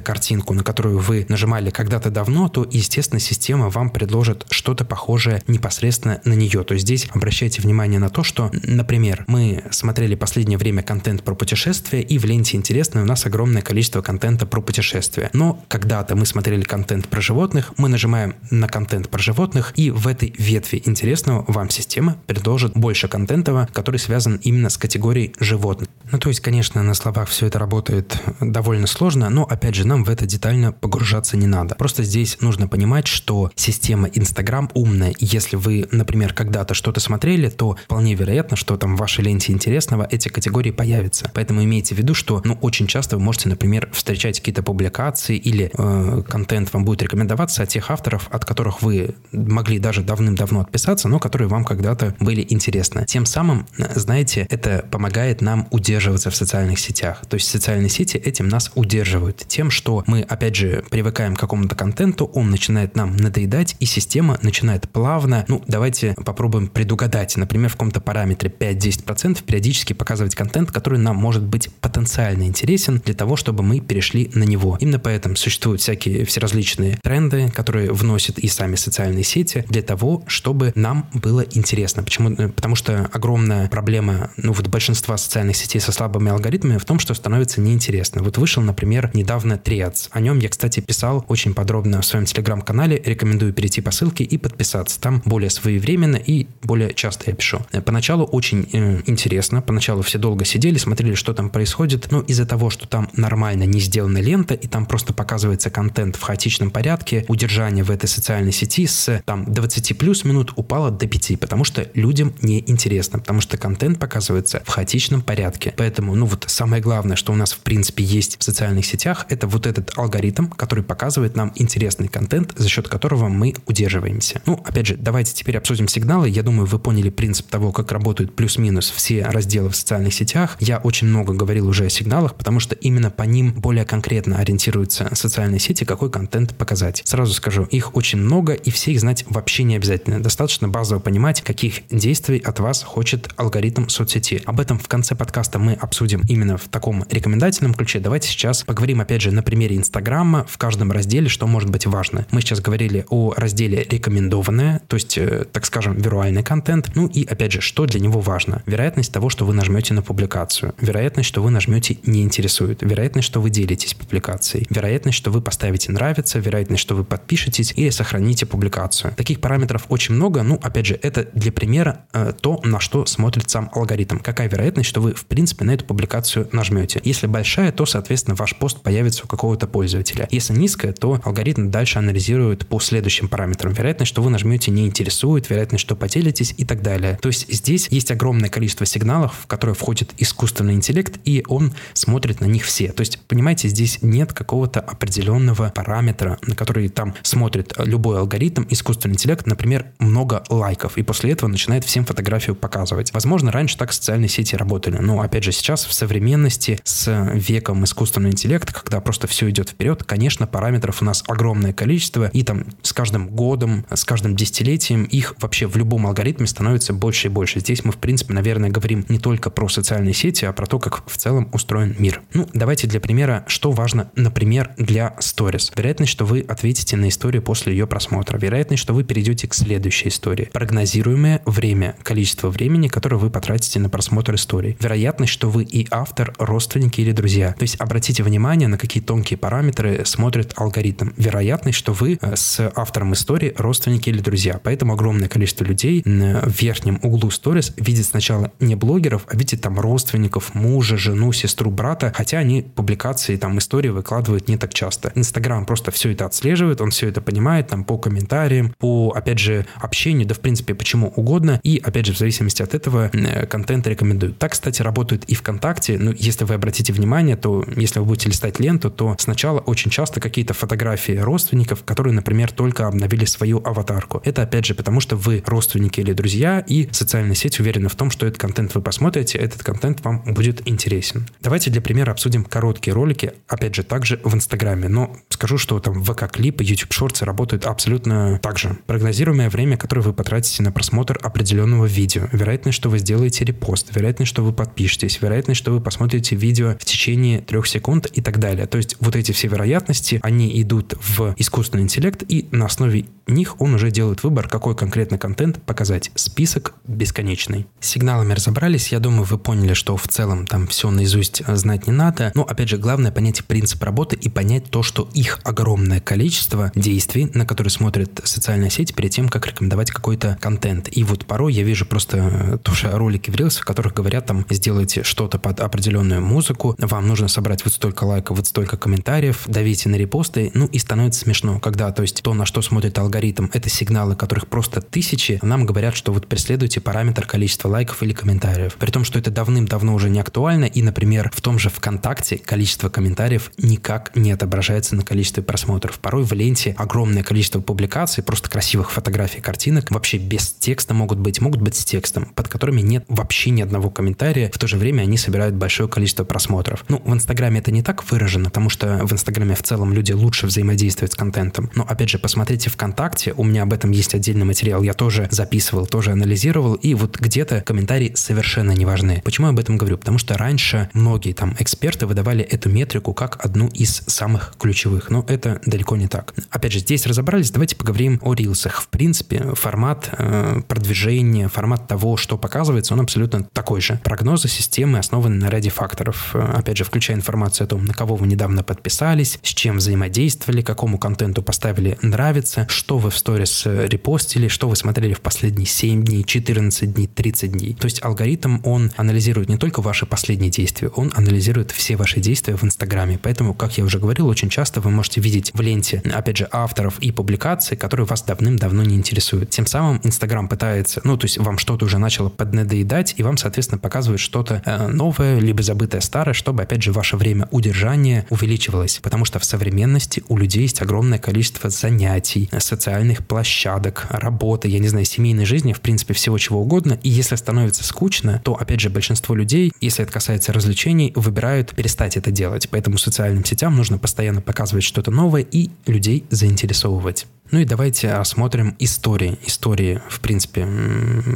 картинку, 0.00 0.52
на 0.52 0.64
которую 0.64 0.98
вы 0.98 1.26
нажимали 1.28 1.70
когда-то 1.70 2.10
давно, 2.10 2.48
то, 2.48 2.66
естественно, 2.68 3.20
система 3.20 3.70
вам 3.70 3.90
предложит 3.90 4.46
что-то 4.50 4.84
похожее 4.84 5.42
непосредственно 5.46 6.20
на 6.24 6.32
нее. 6.32 6.64
То 6.64 6.74
есть 6.74 6.84
здесь 6.84 7.08
обращайте 7.12 7.60
внимание 7.62 7.98
на 7.98 8.10
то, 8.10 8.22
что, 8.22 8.50
например, 8.62 9.24
мы 9.26 9.64
смотрели 9.70 10.14
последнее 10.14 10.58
время 10.58 10.82
контент 10.82 11.22
про 11.22 11.34
путешествия, 11.34 12.02
и 12.02 12.18
в 12.18 12.24
ленте 12.24 12.56
интересно 12.56 13.02
у 13.02 13.04
нас 13.04 13.26
огромное 13.26 13.62
количество 13.62 14.02
контента 14.02 14.46
про 14.46 14.60
путешествия. 14.60 15.30
Но 15.32 15.62
когда-то 15.68 16.16
мы 16.16 16.26
смотрели 16.26 16.62
контент 16.62 17.08
про 17.08 17.20
животных, 17.20 17.72
мы 17.76 17.88
нажимаем 17.88 18.34
на 18.50 18.68
контент 18.68 19.08
про 19.08 19.20
животных, 19.20 19.72
и 19.76 19.90
в 19.90 20.06
этой 20.06 20.34
ветви 20.38 20.82
интересного 20.84 21.44
вам 21.48 21.70
система 21.70 22.16
предложит 22.26 22.72
больше 22.74 23.08
контента, 23.08 23.68
который 23.72 23.98
связан 23.98 24.36
именно 24.42 24.68
с 24.70 24.78
категорией 24.78 25.34
животных. 25.40 25.88
Ну, 26.10 26.18
то 26.18 26.28
есть, 26.28 26.40
конечно, 26.40 26.82
на 26.82 26.94
словах 26.94 27.28
все 27.28 27.46
это 27.46 27.58
работает 27.58 28.20
довольно 28.40 28.86
сложно, 28.86 29.28
но, 29.30 29.44
опять 29.44 29.74
же, 29.74 29.86
нам 29.86 30.04
в 30.04 30.10
это 30.10 30.26
детально 30.26 30.72
погружаться 30.72 31.36
не 31.36 31.46
надо. 31.46 31.74
Просто 31.74 32.02
здесь 32.02 32.38
нужно 32.40 32.68
понимать, 32.68 33.06
что 33.06 33.50
система 33.54 34.08
Instagram 34.38 34.70
умная. 34.74 35.14
Если 35.18 35.56
вы, 35.56 35.88
например, 35.90 36.32
когда-то 36.32 36.72
что-то 36.72 37.00
смотрели, 37.00 37.48
то 37.48 37.76
вполне 37.86 38.14
вероятно, 38.14 38.56
что 38.56 38.76
там 38.76 38.94
в 38.94 39.00
вашей 39.00 39.24
ленте 39.24 39.52
интересного 39.52 40.06
эти 40.08 40.28
категории 40.28 40.70
появятся. 40.70 41.28
Поэтому 41.34 41.64
имейте 41.64 41.96
в 41.96 41.98
виду, 41.98 42.14
что 42.14 42.40
ну, 42.44 42.56
очень 42.60 42.86
часто 42.86 43.16
вы 43.16 43.22
можете, 43.22 43.48
например, 43.48 43.88
встречать 43.92 44.38
какие-то 44.38 44.62
публикации 44.62 45.36
или 45.36 45.72
э, 45.76 46.22
контент 46.28 46.72
вам 46.72 46.84
будет 46.84 47.02
рекомендоваться 47.02 47.64
от 47.64 47.68
тех 47.70 47.90
авторов, 47.90 48.28
от 48.30 48.44
которых 48.44 48.80
вы 48.80 49.16
могли 49.32 49.80
даже 49.80 50.02
давным-давно 50.02 50.60
отписаться, 50.60 51.08
но 51.08 51.18
которые 51.18 51.48
вам 51.48 51.64
когда-то 51.64 52.14
были 52.20 52.46
интересны. 52.48 53.06
Тем 53.06 53.26
самым, 53.26 53.66
знаете, 53.76 54.46
это 54.50 54.86
помогает 54.88 55.40
нам 55.40 55.66
удерживаться 55.72 56.30
в 56.30 56.36
социальных 56.36 56.78
сетях. 56.78 57.22
То 57.28 57.34
есть 57.34 57.48
социальные 57.48 57.88
сети 57.88 58.16
этим 58.18 58.48
нас 58.48 58.70
удерживают. 58.76 59.44
Тем, 59.48 59.72
что 59.72 60.04
мы, 60.06 60.20
опять 60.20 60.54
же, 60.54 60.84
привыкаем 60.90 61.34
к 61.34 61.40
какому-то 61.40 61.74
контенту, 61.74 62.26
он 62.26 62.50
начинает 62.50 62.94
нам 62.94 63.16
надоедать, 63.16 63.74
и 63.80 63.84
система 63.84 64.27
начинает 64.42 64.88
плавно, 64.90 65.44
ну, 65.48 65.62
давайте 65.66 66.14
попробуем 66.24 66.68
предугадать, 66.68 67.36
например, 67.36 67.70
в 67.70 67.72
каком-то 67.72 68.00
параметре 68.00 68.50
5-10% 68.50 69.42
периодически 69.44 69.92
показывать 69.92 70.34
контент, 70.34 70.70
который 70.70 70.98
нам 70.98 71.16
может 71.16 71.42
быть 71.42 71.70
потенциально 71.80 72.44
интересен 72.44 73.00
для 73.04 73.14
того, 73.14 73.36
чтобы 73.36 73.62
мы 73.62 73.80
перешли 73.80 74.30
на 74.34 74.44
него. 74.44 74.76
Именно 74.80 74.98
поэтому 74.98 75.36
существуют 75.36 75.80
всякие 75.80 76.24
всеразличные 76.24 76.98
тренды, 77.02 77.50
которые 77.50 77.92
вносят 77.92 78.38
и 78.38 78.48
сами 78.48 78.76
социальные 78.76 79.24
сети 79.24 79.64
для 79.68 79.82
того, 79.82 80.22
чтобы 80.26 80.72
нам 80.74 81.08
было 81.14 81.40
интересно. 81.40 82.02
Почему? 82.02 82.34
Потому 82.36 82.74
что 82.74 83.08
огромная 83.12 83.68
проблема, 83.68 84.30
ну, 84.36 84.52
вот 84.52 84.66
большинства 84.68 85.16
социальных 85.16 85.56
сетей 85.56 85.80
со 85.80 85.92
слабыми 85.92 86.30
алгоритмами 86.30 86.78
в 86.78 86.84
том, 86.84 86.98
что 86.98 87.14
становится 87.14 87.60
неинтересно. 87.60 88.22
Вот 88.22 88.38
вышел, 88.38 88.62
например, 88.62 89.10
недавно 89.14 89.54
Threads. 89.54 90.08
О 90.10 90.20
нем 90.20 90.38
я, 90.38 90.48
кстати, 90.48 90.80
писал 90.80 91.24
очень 91.28 91.54
подробно 91.54 92.00
в 92.00 92.06
своем 92.06 92.24
телеграм-канале. 92.24 93.02
Рекомендую 93.04 93.52
перейти 93.52 93.80
по 93.80 93.90
ссылке 93.90 94.17
и 94.22 94.38
подписаться. 94.38 95.00
Там 95.00 95.22
более 95.24 95.50
своевременно 95.50 96.16
и 96.16 96.46
более 96.62 96.94
часто 96.94 97.30
я 97.30 97.36
пишу. 97.36 97.60
Поначалу 97.84 98.24
очень 98.24 98.68
э, 98.72 99.00
интересно. 99.06 99.62
Поначалу 99.62 100.02
все 100.02 100.18
долго 100.18 100.44
сидели, 100.44 100.78
смотрели, 100.78 101.14
что 101.14 101.34
там 101.34 101.50
происходит. 101.50 102.10
Но 102.10 102.20
из-за 102.20 102.46
того, 102.46 102.70
что 102.70 102.86
там 102.86 103.08
нормально 103.14 103.64
не 103.64 103.80
сделана 103.80 104.18
лента, 104.18 104.54
и 104.54 104.66
там 104.66 104.86
просто 104.86 105.12
показывается 105.12 105.70
контент 105.70 106.16
в 106.16 106.22
хаотичном 106.22 106.70
порядке, 106.70 107.24
удержание 107.28 107.84
в 107.84 107.90
этой 107.90 108.06
социальной 108.06 108.52
сети 108.52 108.86
с 108.86 109.22
там 109.24 109.52
20 109.52 109.98
плюс 109.98 110.24
минут 110.24 110.52
упало 110.56 110.90
до 110.90 111.06
5, 111.06 111.40
потому 111.40 111.64
что 111.64 111.88
людям 111.94 112.34
не 112.42 112.60
интересно, 112.66 113.18
потому 113.18 113.40
что 113.40 113.56
контент 113.56 113.98
показывается 113.98 114.62
в 114.64 114.68
хаотичном 114.68 115.22
порядке. 115.22 115.74
Поэтому, 115.76 116.14
ну 116.14 116.26
вот 116.26 116.44
самое 116.46 116.82
главное, 116.82 117.16
что 117.16 117.32
у 117.32 117.36
нас 117.36 117.52
в 117.52 117.60
принципе 117.60 118.04
есть 118.04 118.38
в 118.38 118.44
социальных 118.44 118.86
сетях, 118.86 119.26
это 119.28 119.46
вот 119.46 119.66
этот 119.66 119.96
алгоритм, 119.96 120.46
который 120.46 120.84
показывает 120.84 121.36
нам 121.36 121.52
интересный 121.56 122.08
контент, 122.08 122.54
за 122.56 122.68
счет 122.68 122.88
которого 122.88 123.28
мы 123.28 123.54
удерживаемся. 123.98 124.40
Ну, 124.46 124.60
опять 124.64 124.86
же, 124.86 124.96
давайте 124.96 125.32
теперь 125.34 125.56
обсудим 125.58 125.88
сигналы. 125.88 126.28
Я 126.28 126.42
думаю, 126.42 126.66
вы 126.66 126.78
поняли 126.78 127.10
принцип 127.10 127.48
того, 127.48 127.72
как 127.72 127.92
работают 127.92 128.34
плюс-минус 128.34 128.90
все 128.90 129.24
разделы 129.24 129.70
в 129.70 129.76
социальных 129.76 130.14
сетях. 130.14 130.56
Я 130.60 130.78
очень 130.78 131.08
много 131.08 131.34
говорил 131.34 131.68
уже 131.68 131.86
о 131.86 131.90
сигналах, 131.90 132.34
потому 132.34 132.60
что 132.60 132.74
именно 132.74 133.10
по 133.10 133.22
ним 133.22 133.52
более 133.52 133.84
конкретно 133.84 134.38
ориентируются 134.38 135.10
социальные 135.14 135.60
сети, 135.60 135.84
какой 135.84 136.10
контент 136.10 136.56
показать. 136.56 137.02
Сразу 137.04 137.34
скажу, 137.34 137.64
их 137.64 137.94
очень 137.96 138.18
много, 138.18 138.52
и 138.52 138.70
все 138.70 138.92
их 138.92 139.00
знать 139.00 139.24
вообще 139.28 139.64
не 139.64 139.76
обязательно. 139.76 140.22
Достаточно 140.22 140.68
базово 140.68 141.00
понимать, 141.00 141.42
каких 141.42 141.86
действий 141.90 142.38
от 142.38 142.60
вас 142.60 142.82
хочет 142.82 143.28
алгоритм 143.36 143.88
соцсети. 143.88 144.42
Об 144.44 144.60
этом 144.60 144.78
в 144.78 144.88
конце 144.88 145.14
подкаста 145.14 145.58
мы 145.58 145.74
обсудим 145.74 146.22
именно 146.28 146.56
в 146.56 146.68
таком 146.68 147.04
рекомендательном 147.10 147.74
ключе. 147.74 148.00
Давайте 148.00 148.28
сейчас 148.28 148.62
поговорим, 148.62 149.00
опять 149.00 149.22
же, 149.22 149.32
на 149.32 149.42
примере 149.42 149.76
Инстаграма 149.76 150.46
в 150.48 150.58
каждом 150.58 150.92
разделе, 150.92 151.28
что 151.28 151.46
может 151.46 151.70
быть 151.70 151.86
важно. 151.86 152.26
Мы 152.30 152.40
сейчас 152.40 152.60
говорили 152.60 153.04
о 153.10 153.32
разделе 153.36 153.82
«Рекомендованное», 153.92 154.80
то 154.88 154.96
есть, 154.96 155.18
э, 155.18 155.44
так 155.52 155.66
скажем, 155.66 155.96
вируальный 155.96 156.42
контент. 156.42 156.90
Ну 156.94 157.06
и, 157.06 157.24
опять 157.24 157.52
же, 157.52 157.60
что 157.60 157.86
для 157.86 158.00
него 158.00 158.20
важно? 158.20 158.62
Вероятность 158.66 159.12
того, 159.12 159.28
что 159.28 159.44
вы 159.44 159.54
нажмете 159.54 159.94
на 159.94 160.02
публикацию. 160.02 160.74
Вероятность, 160.80 161.28
что 161.28 161.42
вы 161.42 161.50
нажмете 161.50 161.98
«Не 162.04 162.22
интересует». 162.22 162.82
Вероятность, 162.82 163.26
что 163.26 163.40
вы 163.40 163.50
делитесь 163.50 163.94
публикацией. 163.94 164.66
Вероятность, 164.70 165.18
что 165.18 165.30
вы 165.30 165.40
поставите 165.40 165.92
«Нравится». 165.92 166.38
Вероятность, 166.38 166.82
что 166.82 166.94
вы 166.94 167.04
подпишетесь 167.04 167.72
или 167.76 167.90
сохраните 167.90 168.46
публикацию. 168.46 169.14
Таких 169.14 169.40
параметров 169.40 169.86
очень 169.88 170.14
много. 170.14 170.42
Ну, 170.42 170.58
опять 170.62 170.86
же, 170.86 170.98
это 171.02 171.28
для 171.32 171.52
примера 171.52 172.06
э, 172.12 172.32
то, 172.38 172.60
на 172.64 172.80
что 172.80 173.06
смотрит 173.06 173.50
сам 173.50 173.70
алгоритм. 173.72 174.18
Какая 174.18 174.48
вероятность, 174.48 174.88
что 174.88 175.00
вы, 175.00 175.14
в 175.14 175.26
принципе, 175.26 175.64
на 175.64 175.72
эту 175.72 175.84
публикацию 175.84 176.48
нажмете. 176.52 177.00
Если 177.04 177.26
большая, 177.26 177.72
то, 177.72 177.86
соответственно, 177.86 178.34
ваш 178.34 178.56
пост 178.56 178.80
появится 178.82 179.24
у 179.24 179.28
какого-то 179.28 179.66
пользователя. 179.66 180.28
Если 180.30 180.54
низкая, 180.54 180.92
то 180.92 181.20
алгоритм 181.24 181.70
дальше 181.70 181.98
анализирует 181.98 182.66
по 182.66 182.80
следующим 182.80 183.28
параметрам. 183.28 183.72
Вероятность, 183.78 184.10
что 184.10 184.22
вы 184.22 184.30
нажмете 184.30 184.72
«Не 184.72 184.86
интересует», 184.86 185.48
вероятность, 185.48 185.82
что 185.82 185.94
поделитесь 185.94 186.52
и 186.56 186.64
так 186.64 186.82
далее. 186.82 187.16
То 187.22 187.28
есть 187.28 187.46
здесь 187.52 187.86
есть 187.90 188.10
огромное 188.10 188.48
количество 188.48 188.84
сигналов, 188.84 189.34
в 189.42 189.46
которые 189.46 189.76
входит 189.76 190.12
искусственный 190.18 190.74
интеллект, 190.74 191.20
и 191.24 191.44
он 191.46 191.72
смотрит 191.92 192.40
на 192.40 192.46
них 192.46 192.64
все. 192.64 192.92
То 192.92 193.02
есть, 193.02 193.20
понимаете, 193.28 193.68
здесь 193.68 194.00
нет 194.02 194.32
какого-то 194.32 194.80
определенного 194.80 195.70
параметра, 195.74 196.38
на 196.42 196.56
который 196.56 196.88
там 196.88 197.14
смотрит 197.22 197.72
любой 197.78 198.18
алгоритм, 198.18 198.64
искусственный 198.68 199.14
интеллект, 199.14 199.46
например, 199.46 199.86
много 200.00 200.42
лайков, 200.48 200.98
и 200.98 201.02
после 201.02 201.30
этого 201.30 201.48
начинает 201.48 201.84
всем 201.84 202.04
фотографию 202.04 202.56
показывать. 202.56 203.12
Возможно, 203.12 203.52
раньше 203.52 203.78
так 203.78 203.92
социальные 203.92 204.28
сети 204.28 204.56
работали, 204.56 204.98
но, 204.98 205.20
опять 205.20 205.44
же, 205.44 205.52
сейчас 205.52 205.84
в 205.84 205.92
современности 205.92 206.80
с 206.82 207.30
веком 207.34 207.84
искусственного 207.84 208.32
интеллекта, 208.32 208.72
когда 208.72 209.00
просто 209.00 209.28
все 209.28 209.48
идет 209.50 209.68
вперед, 209.68 210.02
конечно, 210.02 210.48
параметров 210.48 211.00
у 211.00 211.04
нас 211.04 211.22
огромное 211.28 211.72
количество, 211.72 212.28
и 212.32 212.42
там 212.42 212.64
с 212.82 212.92
каждым 212.92 213.28
годом, 213.28 213.67
с 213.92 214.04
каждым 214.04 214.36
десятилетием 214.36 215.04
их 215.04 215.34
вообще 215.40 215.66
в 215.66 215.76
любом 215.76 216.06
алгоритме 216.06 216.46
становится 216.46 216.92
больше 216.92 217.28
и 217.28 217.30
больше. 217.30 217.60
Здесь 217.60 217.84
мы, 217.84 217.92
в 217.92 217.98
принципе, 217.98 218.34
наверное, 218.34 218.70
говорим 218.70 219.04
не 219.08 219.18
только 219.18 219.50
про 219.50 219.68
социальные 219.68 220.14
сети, 220.14 220.44
а 220.44 220.52
про 220.52 220.66
то, 220.66 220.78
как 220.78 221.08
в 221.08 221.16
целом 221.16 221.48
устроен 221.52 221.94
мир. 221.98 222.22
Ну, 222.34 222.48
давайте 222.52 222.86
для 222.86 223.00
примера, 223.00 223.44
что 223.46 223.70
важно, 223.70 224.10
например, 224.14 224.70
для 224.76 225.16
Stories. 225.20 225.72
Вероятность, 225.76 226.12
что 226.12 226.24
вы 226.24 226.40
ответите 226.40 226.96
на 226.96 227.08
историю 227.08 227.42
после 227.42 227.72
ее 227.72 227.86
просмотра. 227.86 228.38
Вероятность, 228.38 228.82
что 228.82 228.92
вы 228.94 229.04
перейдете 229.04 229.48
к 229.48 229.54
следующей 229.54 230.08
истории. 230.08 230.50
Прогнозируемое 230.52 231.42
время, 231.46 231.96
количество 232.02 232.48
времени, 232.48 232.88
которое 232.88 233.16
вы 233.16 233.30
потратите 233.30 233.80
на 233.80 233.88
просмотр 233.88 234.34
истории. 234.34 234.76
Вероятность, 234.80 235.32
что 235.32 235.50
вы 235.50 235.64
и 235.64 235.86
автор, 235.90 236.34
родственники 236.38 237.00
или 237.00 237.12
друзья. 237.12 237.52
То 237.52 237.62
есть 237.62 237.76
обратите 237.78 238.22
внимание, 238.22 238.68
на 238.68 238.78
какие 238.78 239.02
тонкие 239.02 239.36
параметры 239.36 240.04
смотрит 240.04 240.52
алгоритм. 240.56 241.10
Вероятность, 241.16 241.78
что 241.78 241.92
вы 241.92 242.18
э, 242.20 242.36
с 242.36 242.72
автором 242.74 243.12
истории 243.12 243.52
родственники 243.60 244.08
или 244.08 244.20
друзья. 244.20 244.60
Поэтому 244.62 244.94
огромное 244.94 245.28
количество 245.28 245.64
людей 245.64 246.02
в 246.04 246.60
верхнем 246.60 247.00
углу 247.02 247.30
сторис 247.30 247.72
видит 247.76 248.06
сначала 248.06 248.52
не 248.60 248.74
блогеров, 248.74 249.26
а 249.28 249.36
видит 249.36 249.60
там 249.60 249.78
родственников, 249.78 250.54
мужа, 250.54 250.96
жену, 250.96 251.32
сестру, 251.32 251.70
брата, 251.70 252.12
хотя 252.14 252.38
они 252.38 252.62
публикации, 252.62 253.36
там 253.36 253.58
истории 253.58 253.88
выкладывают 253.88 254.48
не 254.48 254.56
так 254.56 254.74
часто. 254.74 255.12
Инстаграм 255.14 255.64
просто 255.64 255.90
все 255.90 256.12
это 256.12 256.26
отслеживает, 256.26 256.80
он 256.80 256.90
все 256.90 257.08
это 257.08 257.20
понимает, 257.20 257.68
там 257.68 257.84
по 257.84 257.98
комментариям, 257.98 258.74
по, 258.78 259.12
опять 259.14 259.38
же, 259.38 259.66
общению, 259.76 260.26
да 260.26 260.34
в 260.34 260.40
принципе 260.40 260.74
почему 260.74 261.12
угодно, 261.16 261.60
и 261.62 261.80
опять 261.82 262.06
же 262.06 262.12
в 262.12 262.18
зависимости 262.18 262.62
от 262.62 262.74
этого 262.74 263.10
э, 263.12 263.46
контент 263.46 263.86
рекомендуют. 263.86 264.38
Так, 264.38 264.52
кстати, 264.52 264.82
работает 264.82 265.24
и 265.24 265.34
ВКонтакте, 265.34 265.98
ну, 265.98 266.12
если 266.16 266.44
вы 266.44 266.54
обратите 266.54 266.92
внимание, 266.92 267.36
то 267.36 267.64
если 267.76 268.00
вы 268.00 268.06
будете 268.06 268.28
листать 268.28 268.60
ленту, 268.60 268.90
то 268.90 269.16
сначала 269.18 269.60
очень 269.60 269.90
часто 269.90 270.20
какие-то 270.20 270.54
фотографии 270.54 271.16
родственников, 271.18 271.84
которые, 271.84 272.14
например, 272.14 272.52
только 272.52 272.86
обновили 272.86 273.24
свои 273.24 273.47
свою 273.48 273.62
аватарку. 273.64 274.20
Это, 274.24 274.42
опять 274.42 274.66
же, 274.66 274.74
потому 274.74 275.00
что 275.00 275.16
вы 275.16 275.42
родственники 275.46 276.00
или 276.00 276.12
друзья, 276.12 276.60
и 276.60 276.88
социальная 276.92 277.34
сеть 277.34 277.58
уверена 277.60 277.88
в 277.88 277.94
том, 277.94 278.10
что 278.10 278.26
этот 278.26 278.38
контент 278.38 278.74
вы 278.74 278.82
посмотрите, 278.82 279.38
этот 279.38 279.62
контент 279.62 280.04
вам 280.04 280.22
будет 280.26 280.68
интересен. 280.68 281.26
Давайте 281.40 281.70
для 281.70 281.80
примера 281.80 282.10
обсудим 282.10 282.44
короткие 282.44 282.92
ролики, 282.92 283.32
опять 283.48 283.74
же, 283.74 283.84
также 283.84 284.20
в 284.22 284.34
Инстаграме. 284.34 284.88
Но 284.88 285.16
скажу, 285.30 285.56
что 285.56 285.80
там 285.80 286.02
ВК-клипы, 286.02 286.62
YouTube 286.62 286.90
Shorts 286.90 287.24
работают 287.24 287.64
абсолютно 287.64 288.38
так 288.42 288.58
же. 288.58 288.76
Прогнозируемое 288.86 289.48
время, 289.48 289.78
которое 289.78 290.02
вы 290.02 290.12
потратите 290.12 290.62
на 290.62 290.70
просмотр 290.70 291.18
определенного 291.22 291.86
видео, 291.86 292.28
вероятность, 292.32 292.76
что 292.76 292.90
вы 292.90 292.98
сделаете 292.98 293.46
репост, 293.46 293.96
вероятность, 293.96 294.28
что 294.30 294.44
вы 294.44 294.52
подпишетесь, 294.52 295.22
вероятность, 295.22 295.58
что 295.58 295.72
вы 295.72 295.80
посмотрите 295.80 296.36
видео 296.36 296.76
в 296.78 296.84
течение 296.84 297.40
трех 297.40 297.66
секунд 297.66 298.06
и 298.06 298.20
так 298.20 298.38
далее. 298.38 298.66
То 298.66 298.76
есть 298.76 298.96
вот 299.00 299.16
эти 299.16 299.32
все 299.32 299.48
вероятности, 299.48 300.20
они 300.22 300.60
идут 300.60 300.94
в 301.00 301.34
искусственный 301.38 301.84
интеллект, 301.84 302.22
и 302.28 302.46
на 302.50 302.66
основе 302.66 303.06
них 303.38 303.60
он 303.60 303.74
уже 303.74 303.90
делает 303.90 304.22
выбор, 304.22 304.48
какой 304.48 304.76
конкретно 304.76 305.18
контент 305.18 305.62
показать. 305.62 306.10
Список 306.14 306.74
бесконечный. 306.86 307.66
С 307.80 307.88
сигналами 307.88 308.34
разобрались. 308.34 308.92
Я 308.92 309.00
думаю, 309.00 309.24
вы 309.24 309.38
поняли, 309.38 309.74
что 309.74 309.96
в 309.96 310.06
целом 310.08 310.46
там 310.46 310.66
все 310.66 310.90
наизусть 310.90 311.42
знать 311.46 311.86
не 311.86 311.92
надо. 311.92 312.32
Но, 312.34 312.42
опять 312.42 312.68
же, 312.68 312.76
главное 312.76 313.12
понять 313.12 313.44
принцип 313.44 313.82
работы 313.82 314.16
и 314.16 314.28
понять 314.28 314.70
то, 314.70 314.82
что 314.82 315.08
их 315.14 315.40
огромное 315.44 316.00
количество 316.00 316.72
действий, 316.74 317.30
на 317.34 317.46
которые 317.46 317.70
смотрит 317.70 318.20
социальная 318.24 318.70
сеть 318.70 318.94
перед 318.94 319.10
тем, 319.12 319.28
как 319.28 319.46
рекомендовать 319.46 319.90
какой-то 319.90 320.36
контент. 320.40 320.88
И 320.90 321.04
вот 321.04 321.24
порой 321.24 321.54
я 321.54 321.62
вижу 321.62 321.86
просто 321.86 322.58
тоже 322.62 322.90
ролики 322.90 323.30
в 323.30 323.34
Reels, 323.34 323.60
в 323.60 323.64
которых 323.64 323.94
говорят 323.94 324.26
там, 324.26 324.44
сделайте 324.50 325.02
что-то 325.04 325.38
под 325.38 325.60
определенную 325.60 326.20
музыку, 326.20 326.74
вам 326.78 327.06
нужно 327.06 327.28
собрать 327.28 327.64
вот 327.64 327.74
столько 327.74 328.04
лайков, 328.04 328.36
вот 328.36 328.46
столько 328.46 328.76
комментариев, 328.76 329.44
давите 329.46 329.88
на 329.88 329.96
репосты, 329.96 330.50
ну 330.54 330.66
и 330.66 330.78
становится 330.78 331.20
смешно, 331.20 331.60
когда, 331.60 331.92
то 331.92 332.02
есть 332.02 332.22
то, 332.22 332.34
на 332.34 332.44
что 332.46 332.62
смотрит 332.62 332.98
алгоритм, 332.98 333.27
алгоритм, 333.28 333.46
это 333.52 333.68
сигналы, 333.68 334.16
которых 334.16 334.46
просто 334.46 334.80
тысячи, 334.80 335.38
нам 335.42 335.66
говорят, 335.66 335.94
что 335.96 336.12
вот 336.12 336.26
преследуйте 336.26 336.80
параметр 336.80 337.26
количества 337.26 337.68
лайков 337.68 338.02
или 338.02 338.12
комментариев. 338.12 338.74
При 338.78 338.90
том, 338.90 339.04
что 339.04 339.18
это 339.18 339.30
давным-давно 339.30 339.94
уже 339.94 340.10
не 340.10 340.20
актуально, 340.20 340.64
и, 340.64 340.82
например, 340.82 341.30
в 341.34 341.40
том 341.40 341.58
же 341.58 341.68
ВКонтакте 341.68 342.38
количество 342.38 342.88
комментариев 342.88 343.50
никак 343.58 344.16
не 344.16 344.32
отображается 344.32 344.96
на 344.96 345.02
количестве 345.02 345.42
просмотров. 345.42 345.98
Порой 345.98 346.24
в 346.24 346.32
ленте 346.32 346.74
огромное 346.78 347.22
количество 347.22 347.60
публикаций, 347.60 348.22
просто 348.22 348.48
красивых 348.48 348.90
фотографий, 348.90 349.40
картинок, 349.40 349.90
вообще 349.90 350.18
без 350.18 350.52
текста 350.52 350.94
могут 350.94 351.18
быть, 351.18 351.40
могут 351.40 351.60
быть 351.60 351.76
с 351.76 351.84
текстом, 351.84 352.26
под 352.34 352.48
которыми 352.48 352.80
нет 352.80 353.04
вообще 353.08 353.50
ни 353.50 353.62
одного 353.62 353.90
комментария, 353.90 354.50
в 354.50 354.58
то 354.58 354.66
же 354.66 354.76
время 354.76 355.02
они 355.02 355.16
собирают 355.16 355.54
большое 355.54 355.88
количество 355.88 356.24
просмотров. 356.24 356.84
Ну, 356.88 357.02
в 357.04 357.12
Инстаграме 357.12 357.60
это 357.60 357.70
не 357.70 357.82
так 357.82 358.10
выражено, 358.10 358.46
потому 358.46 358.70
что 358.70 359.06
в 359.06 359.12
Инстаграме 359.12 359.54
в 359.54 359.62
целом 359.62 359.92
люди 359.92 360.12
лучше 360.12 360.46
взаимодействуют 360.46 361.12
с 361.12 361.16
контентом. 361.16 361.70
Но, 361.74 361.84
опять 361.84 362.08
же, 362.08 362.18
посмотрите 362.18 362.70
ВКонтакте, 362.70 363.07
ВКонтакте, 363.08 363.32
у 363.36 363.44
меня 363.44 363.62
об 363.62 363.72
этом 363.72 363.90
есть 363.90 364.14
отдельный 364.14 364.44
материал, 364.44 364.82
я 364.82 364.92
тоже 364.92 365.28
записывал, 365.30 365.86
тоже 365.86 366.12
анализировал, 366.12 366.74
и 366.74 366.94
вот 366.94 367.18
где-то 367.18 367.62
комментарии 367.62 368.12
совершенно 368.14 368.72
не 368.72 368.84
важны. 368.84 369.22
Почему 369.24 369.46
я 369.46 369.52
об 369.52 369.58
этом 369.58 369.78
говорю? 369.78 369.98
Потому 369.98 370.18
что 370.18 370.36
раньше 370.36 370.90
многие 370.92 371.32
там 371.32 371.56
эксперты 371.58 372.06
выдавали 372.06 372.44
эту 372.44 372.68
метрику 372.68 373.14
как 373.14 373.44
одну 373.44 373.68
из 373.68 374.02
самых 374.06 374.54
ключевых, 374.58 375.10
но 375.10 375.24
это 375.28 375.60
далеко 375.64 375.96
не 375.96 376.06
так. 376.06 376.34
Опять 376.50 376.72
же, 376.72 376.78
здесь 376.80 377.06
разобрались, 377.06 377.50
давайте 377.50 377.76
поговорим 377.76 378.20
о 378.22 378.34
рилсах. 378.34 378.82
В 378.82 378.88
принципе, 378.88 379.54
формат 379.54 380.10
э, 380.18 380.60
продвижения, 380.68 381.48
формат 381.48 381.88
того, 381.88 382.16
что 382.16 382.36
показывается, 382.36 382.94
он 382.94 383.00
абсолютно 383.00 383.44
такой 383.44 383.80
же. 383.80 384.00
Прогнозы 384.04 384.48
системы 384.48 384.98
основаны 384.98 385.36
на 385.36 385.48
ряде 385.48 385.70
факторов. 385.70 386.30
Э, 386.34 386.58
опять 386.58 386.76
же, 386.76 386.84
включая 386.84 387.16
информацию 387.16 387.64
о 387.64 387.68
том, 387.68 387.84
на 387.84 387.94
кого 387.94 388.16
вы 388.16 388.26
недавно 388.26 388.62
подписались, 388.62 389.38
с 389.42 389.48
чем 389.48 389.78
взаимодействовали, 389.78 390.62
какому 390.62 390.98
контенту 390.98 391.42
поставили 391.42 391.98
нравится, 392.02 392.66
что 392.68 392.97
вы 392.98 393.10
в 393.10 393.18
сторис 393.18 393.64
э, 393.66 393.86
репостили, 393.86 394.48
что 394.48 394.68
вы 394.68 394.76
смотрели 394.76 395.14
в 395.14 395.20
последние 395.20 395.66
7 395.66 396.04
дней, 396.04 396.24
14 396.24 396.92
дней, 396.92 397.06
30 397.06 397.52
дней. 397.52 397.74
То 397.74 397.86
есть 397.86 398.04
алгоритм, 398.04 398.58
он 398.64 398.92
анализирует 398.96 399.48
не 399.48 399.56
только 399.56 399.82
ваши 399.82 400.06
последние 400.06 400.50
действия, 400.50 400.88
он 400.88 401.12
анализирует 401.14 401.70
все 401.70 401.96
ваши 401.96 402.20
действия 402.20 402.56
в 402.56 402.64
Инстаграме. 402.64 403.18
Поэтому, 403.22 403.54
как 403.54 403.78
я 403.78 403.84
уже 403.84 403.98
говорил, 403.98 404.28
очень 404.28 404.48
часто 404.48 404.80
вы 404.80 404.90
можете 404.90 405.20
видеть 405.20 405.52
в 405.54 405.60
ленте, 405.60 406.02
опять 406.12 406.36
же, 406.36 406.48
авторов 406.50 406.98
и 407.00 407.12
публикаций, 407.12 407.76
которые 407.76 408.06
вас 408.06 408.22
давным-давно 408.22 408.82
не 408.82 408.96
интересуют. 408.96 409.50
Тем 409.50 409.66
самым 409.66 410.00
Инстаграм 410.04 410.48
пытается, 410.48 411.00
ну, 411.04 411.16
то 411.16 411.24
есть 411.24 411.38
вам 411.38 411.58
что-то 411.58 411.84
уже 411.84 411.98
начало 411.98 412.28
поднадоедать, 412.28 413.14
и 413.16 413.22
вам, 413.22 413.36
соответственно, 413.36 413.78
показывает 413.78 414.20
что-то 414.20 414.62
э, 414.64 414.88
новое, 414.88 415.38
либо 415.38 415.62
забытое 415.62 416.00
старое, 416.00 416.34
чтобы, 416.34 416.62
опять 416.62 416.82
же, 416.82 416.92
ваше 416.92 417.16
время 417.16 417.48
удержания 417.50 418.26
увеличивалось. 418.30 419.00
Потому 419.02 419.24
что 419.24 419.38
в 419.38 419.44
современности 419.44 420.22
у 420.28 420.36
людей 420.36 420.62
есть 420.62 420.82
огромное 420.82 421.18
количество 421.18 421.70
занятий, 421.70 422.48
социальных 422.58 422.87
социальных 422.88 423.26
площадок, 423.26 424.06
работы, 424.08 424.66
я 424.68 424.78
не 424.78 424.88
знаю, 424.88 425.04
семейной 425.04 425.44
жизни, 425.44 425.74
в 425.74 425.80
принципе, 425.82 426.14
всего 426.14 426.38
чего 426.38 426.62
угодно. 426.62 426.98
И 427.02 427.10
если 427.10 427.36
становится 427.36 427.84
скучно, 427.84 428.40
то, 428.42 428.54
опять 428.54 428.80
же, 428.80 428.88
большинство 428.88 429.34
людей, 429.34 429.72
если 429.82 430.04
это 430.04 430.12
касается 430.12 430.54
развлечений, 430.54 431.12
выбирают 431.14 431.76
перестать 431.76 432.16
это 432.16 432.30
делать. 432.30 432.70
Поэтому 432.70 432.96
социальным 432.96 433.44
сетям 433.44 433.76
нужно 433.76 433.98
постоянно 433.98 434.40
показывать 434.40 434.84
что-то 434.84 435.10
новое 435.10 435.42
и 435.42 435.68
людей 435.86 436.24
заинтересовывать. 436.30 437.26
Ну 437.50 437.60
и 437.60 437.64
давайте 437.64 438.10
осмотрим 438.10 438.76
истории. 438.78 439.38
Истории, 439.46 440.02
в 440.08 440.20
принципе, 440.20 440.68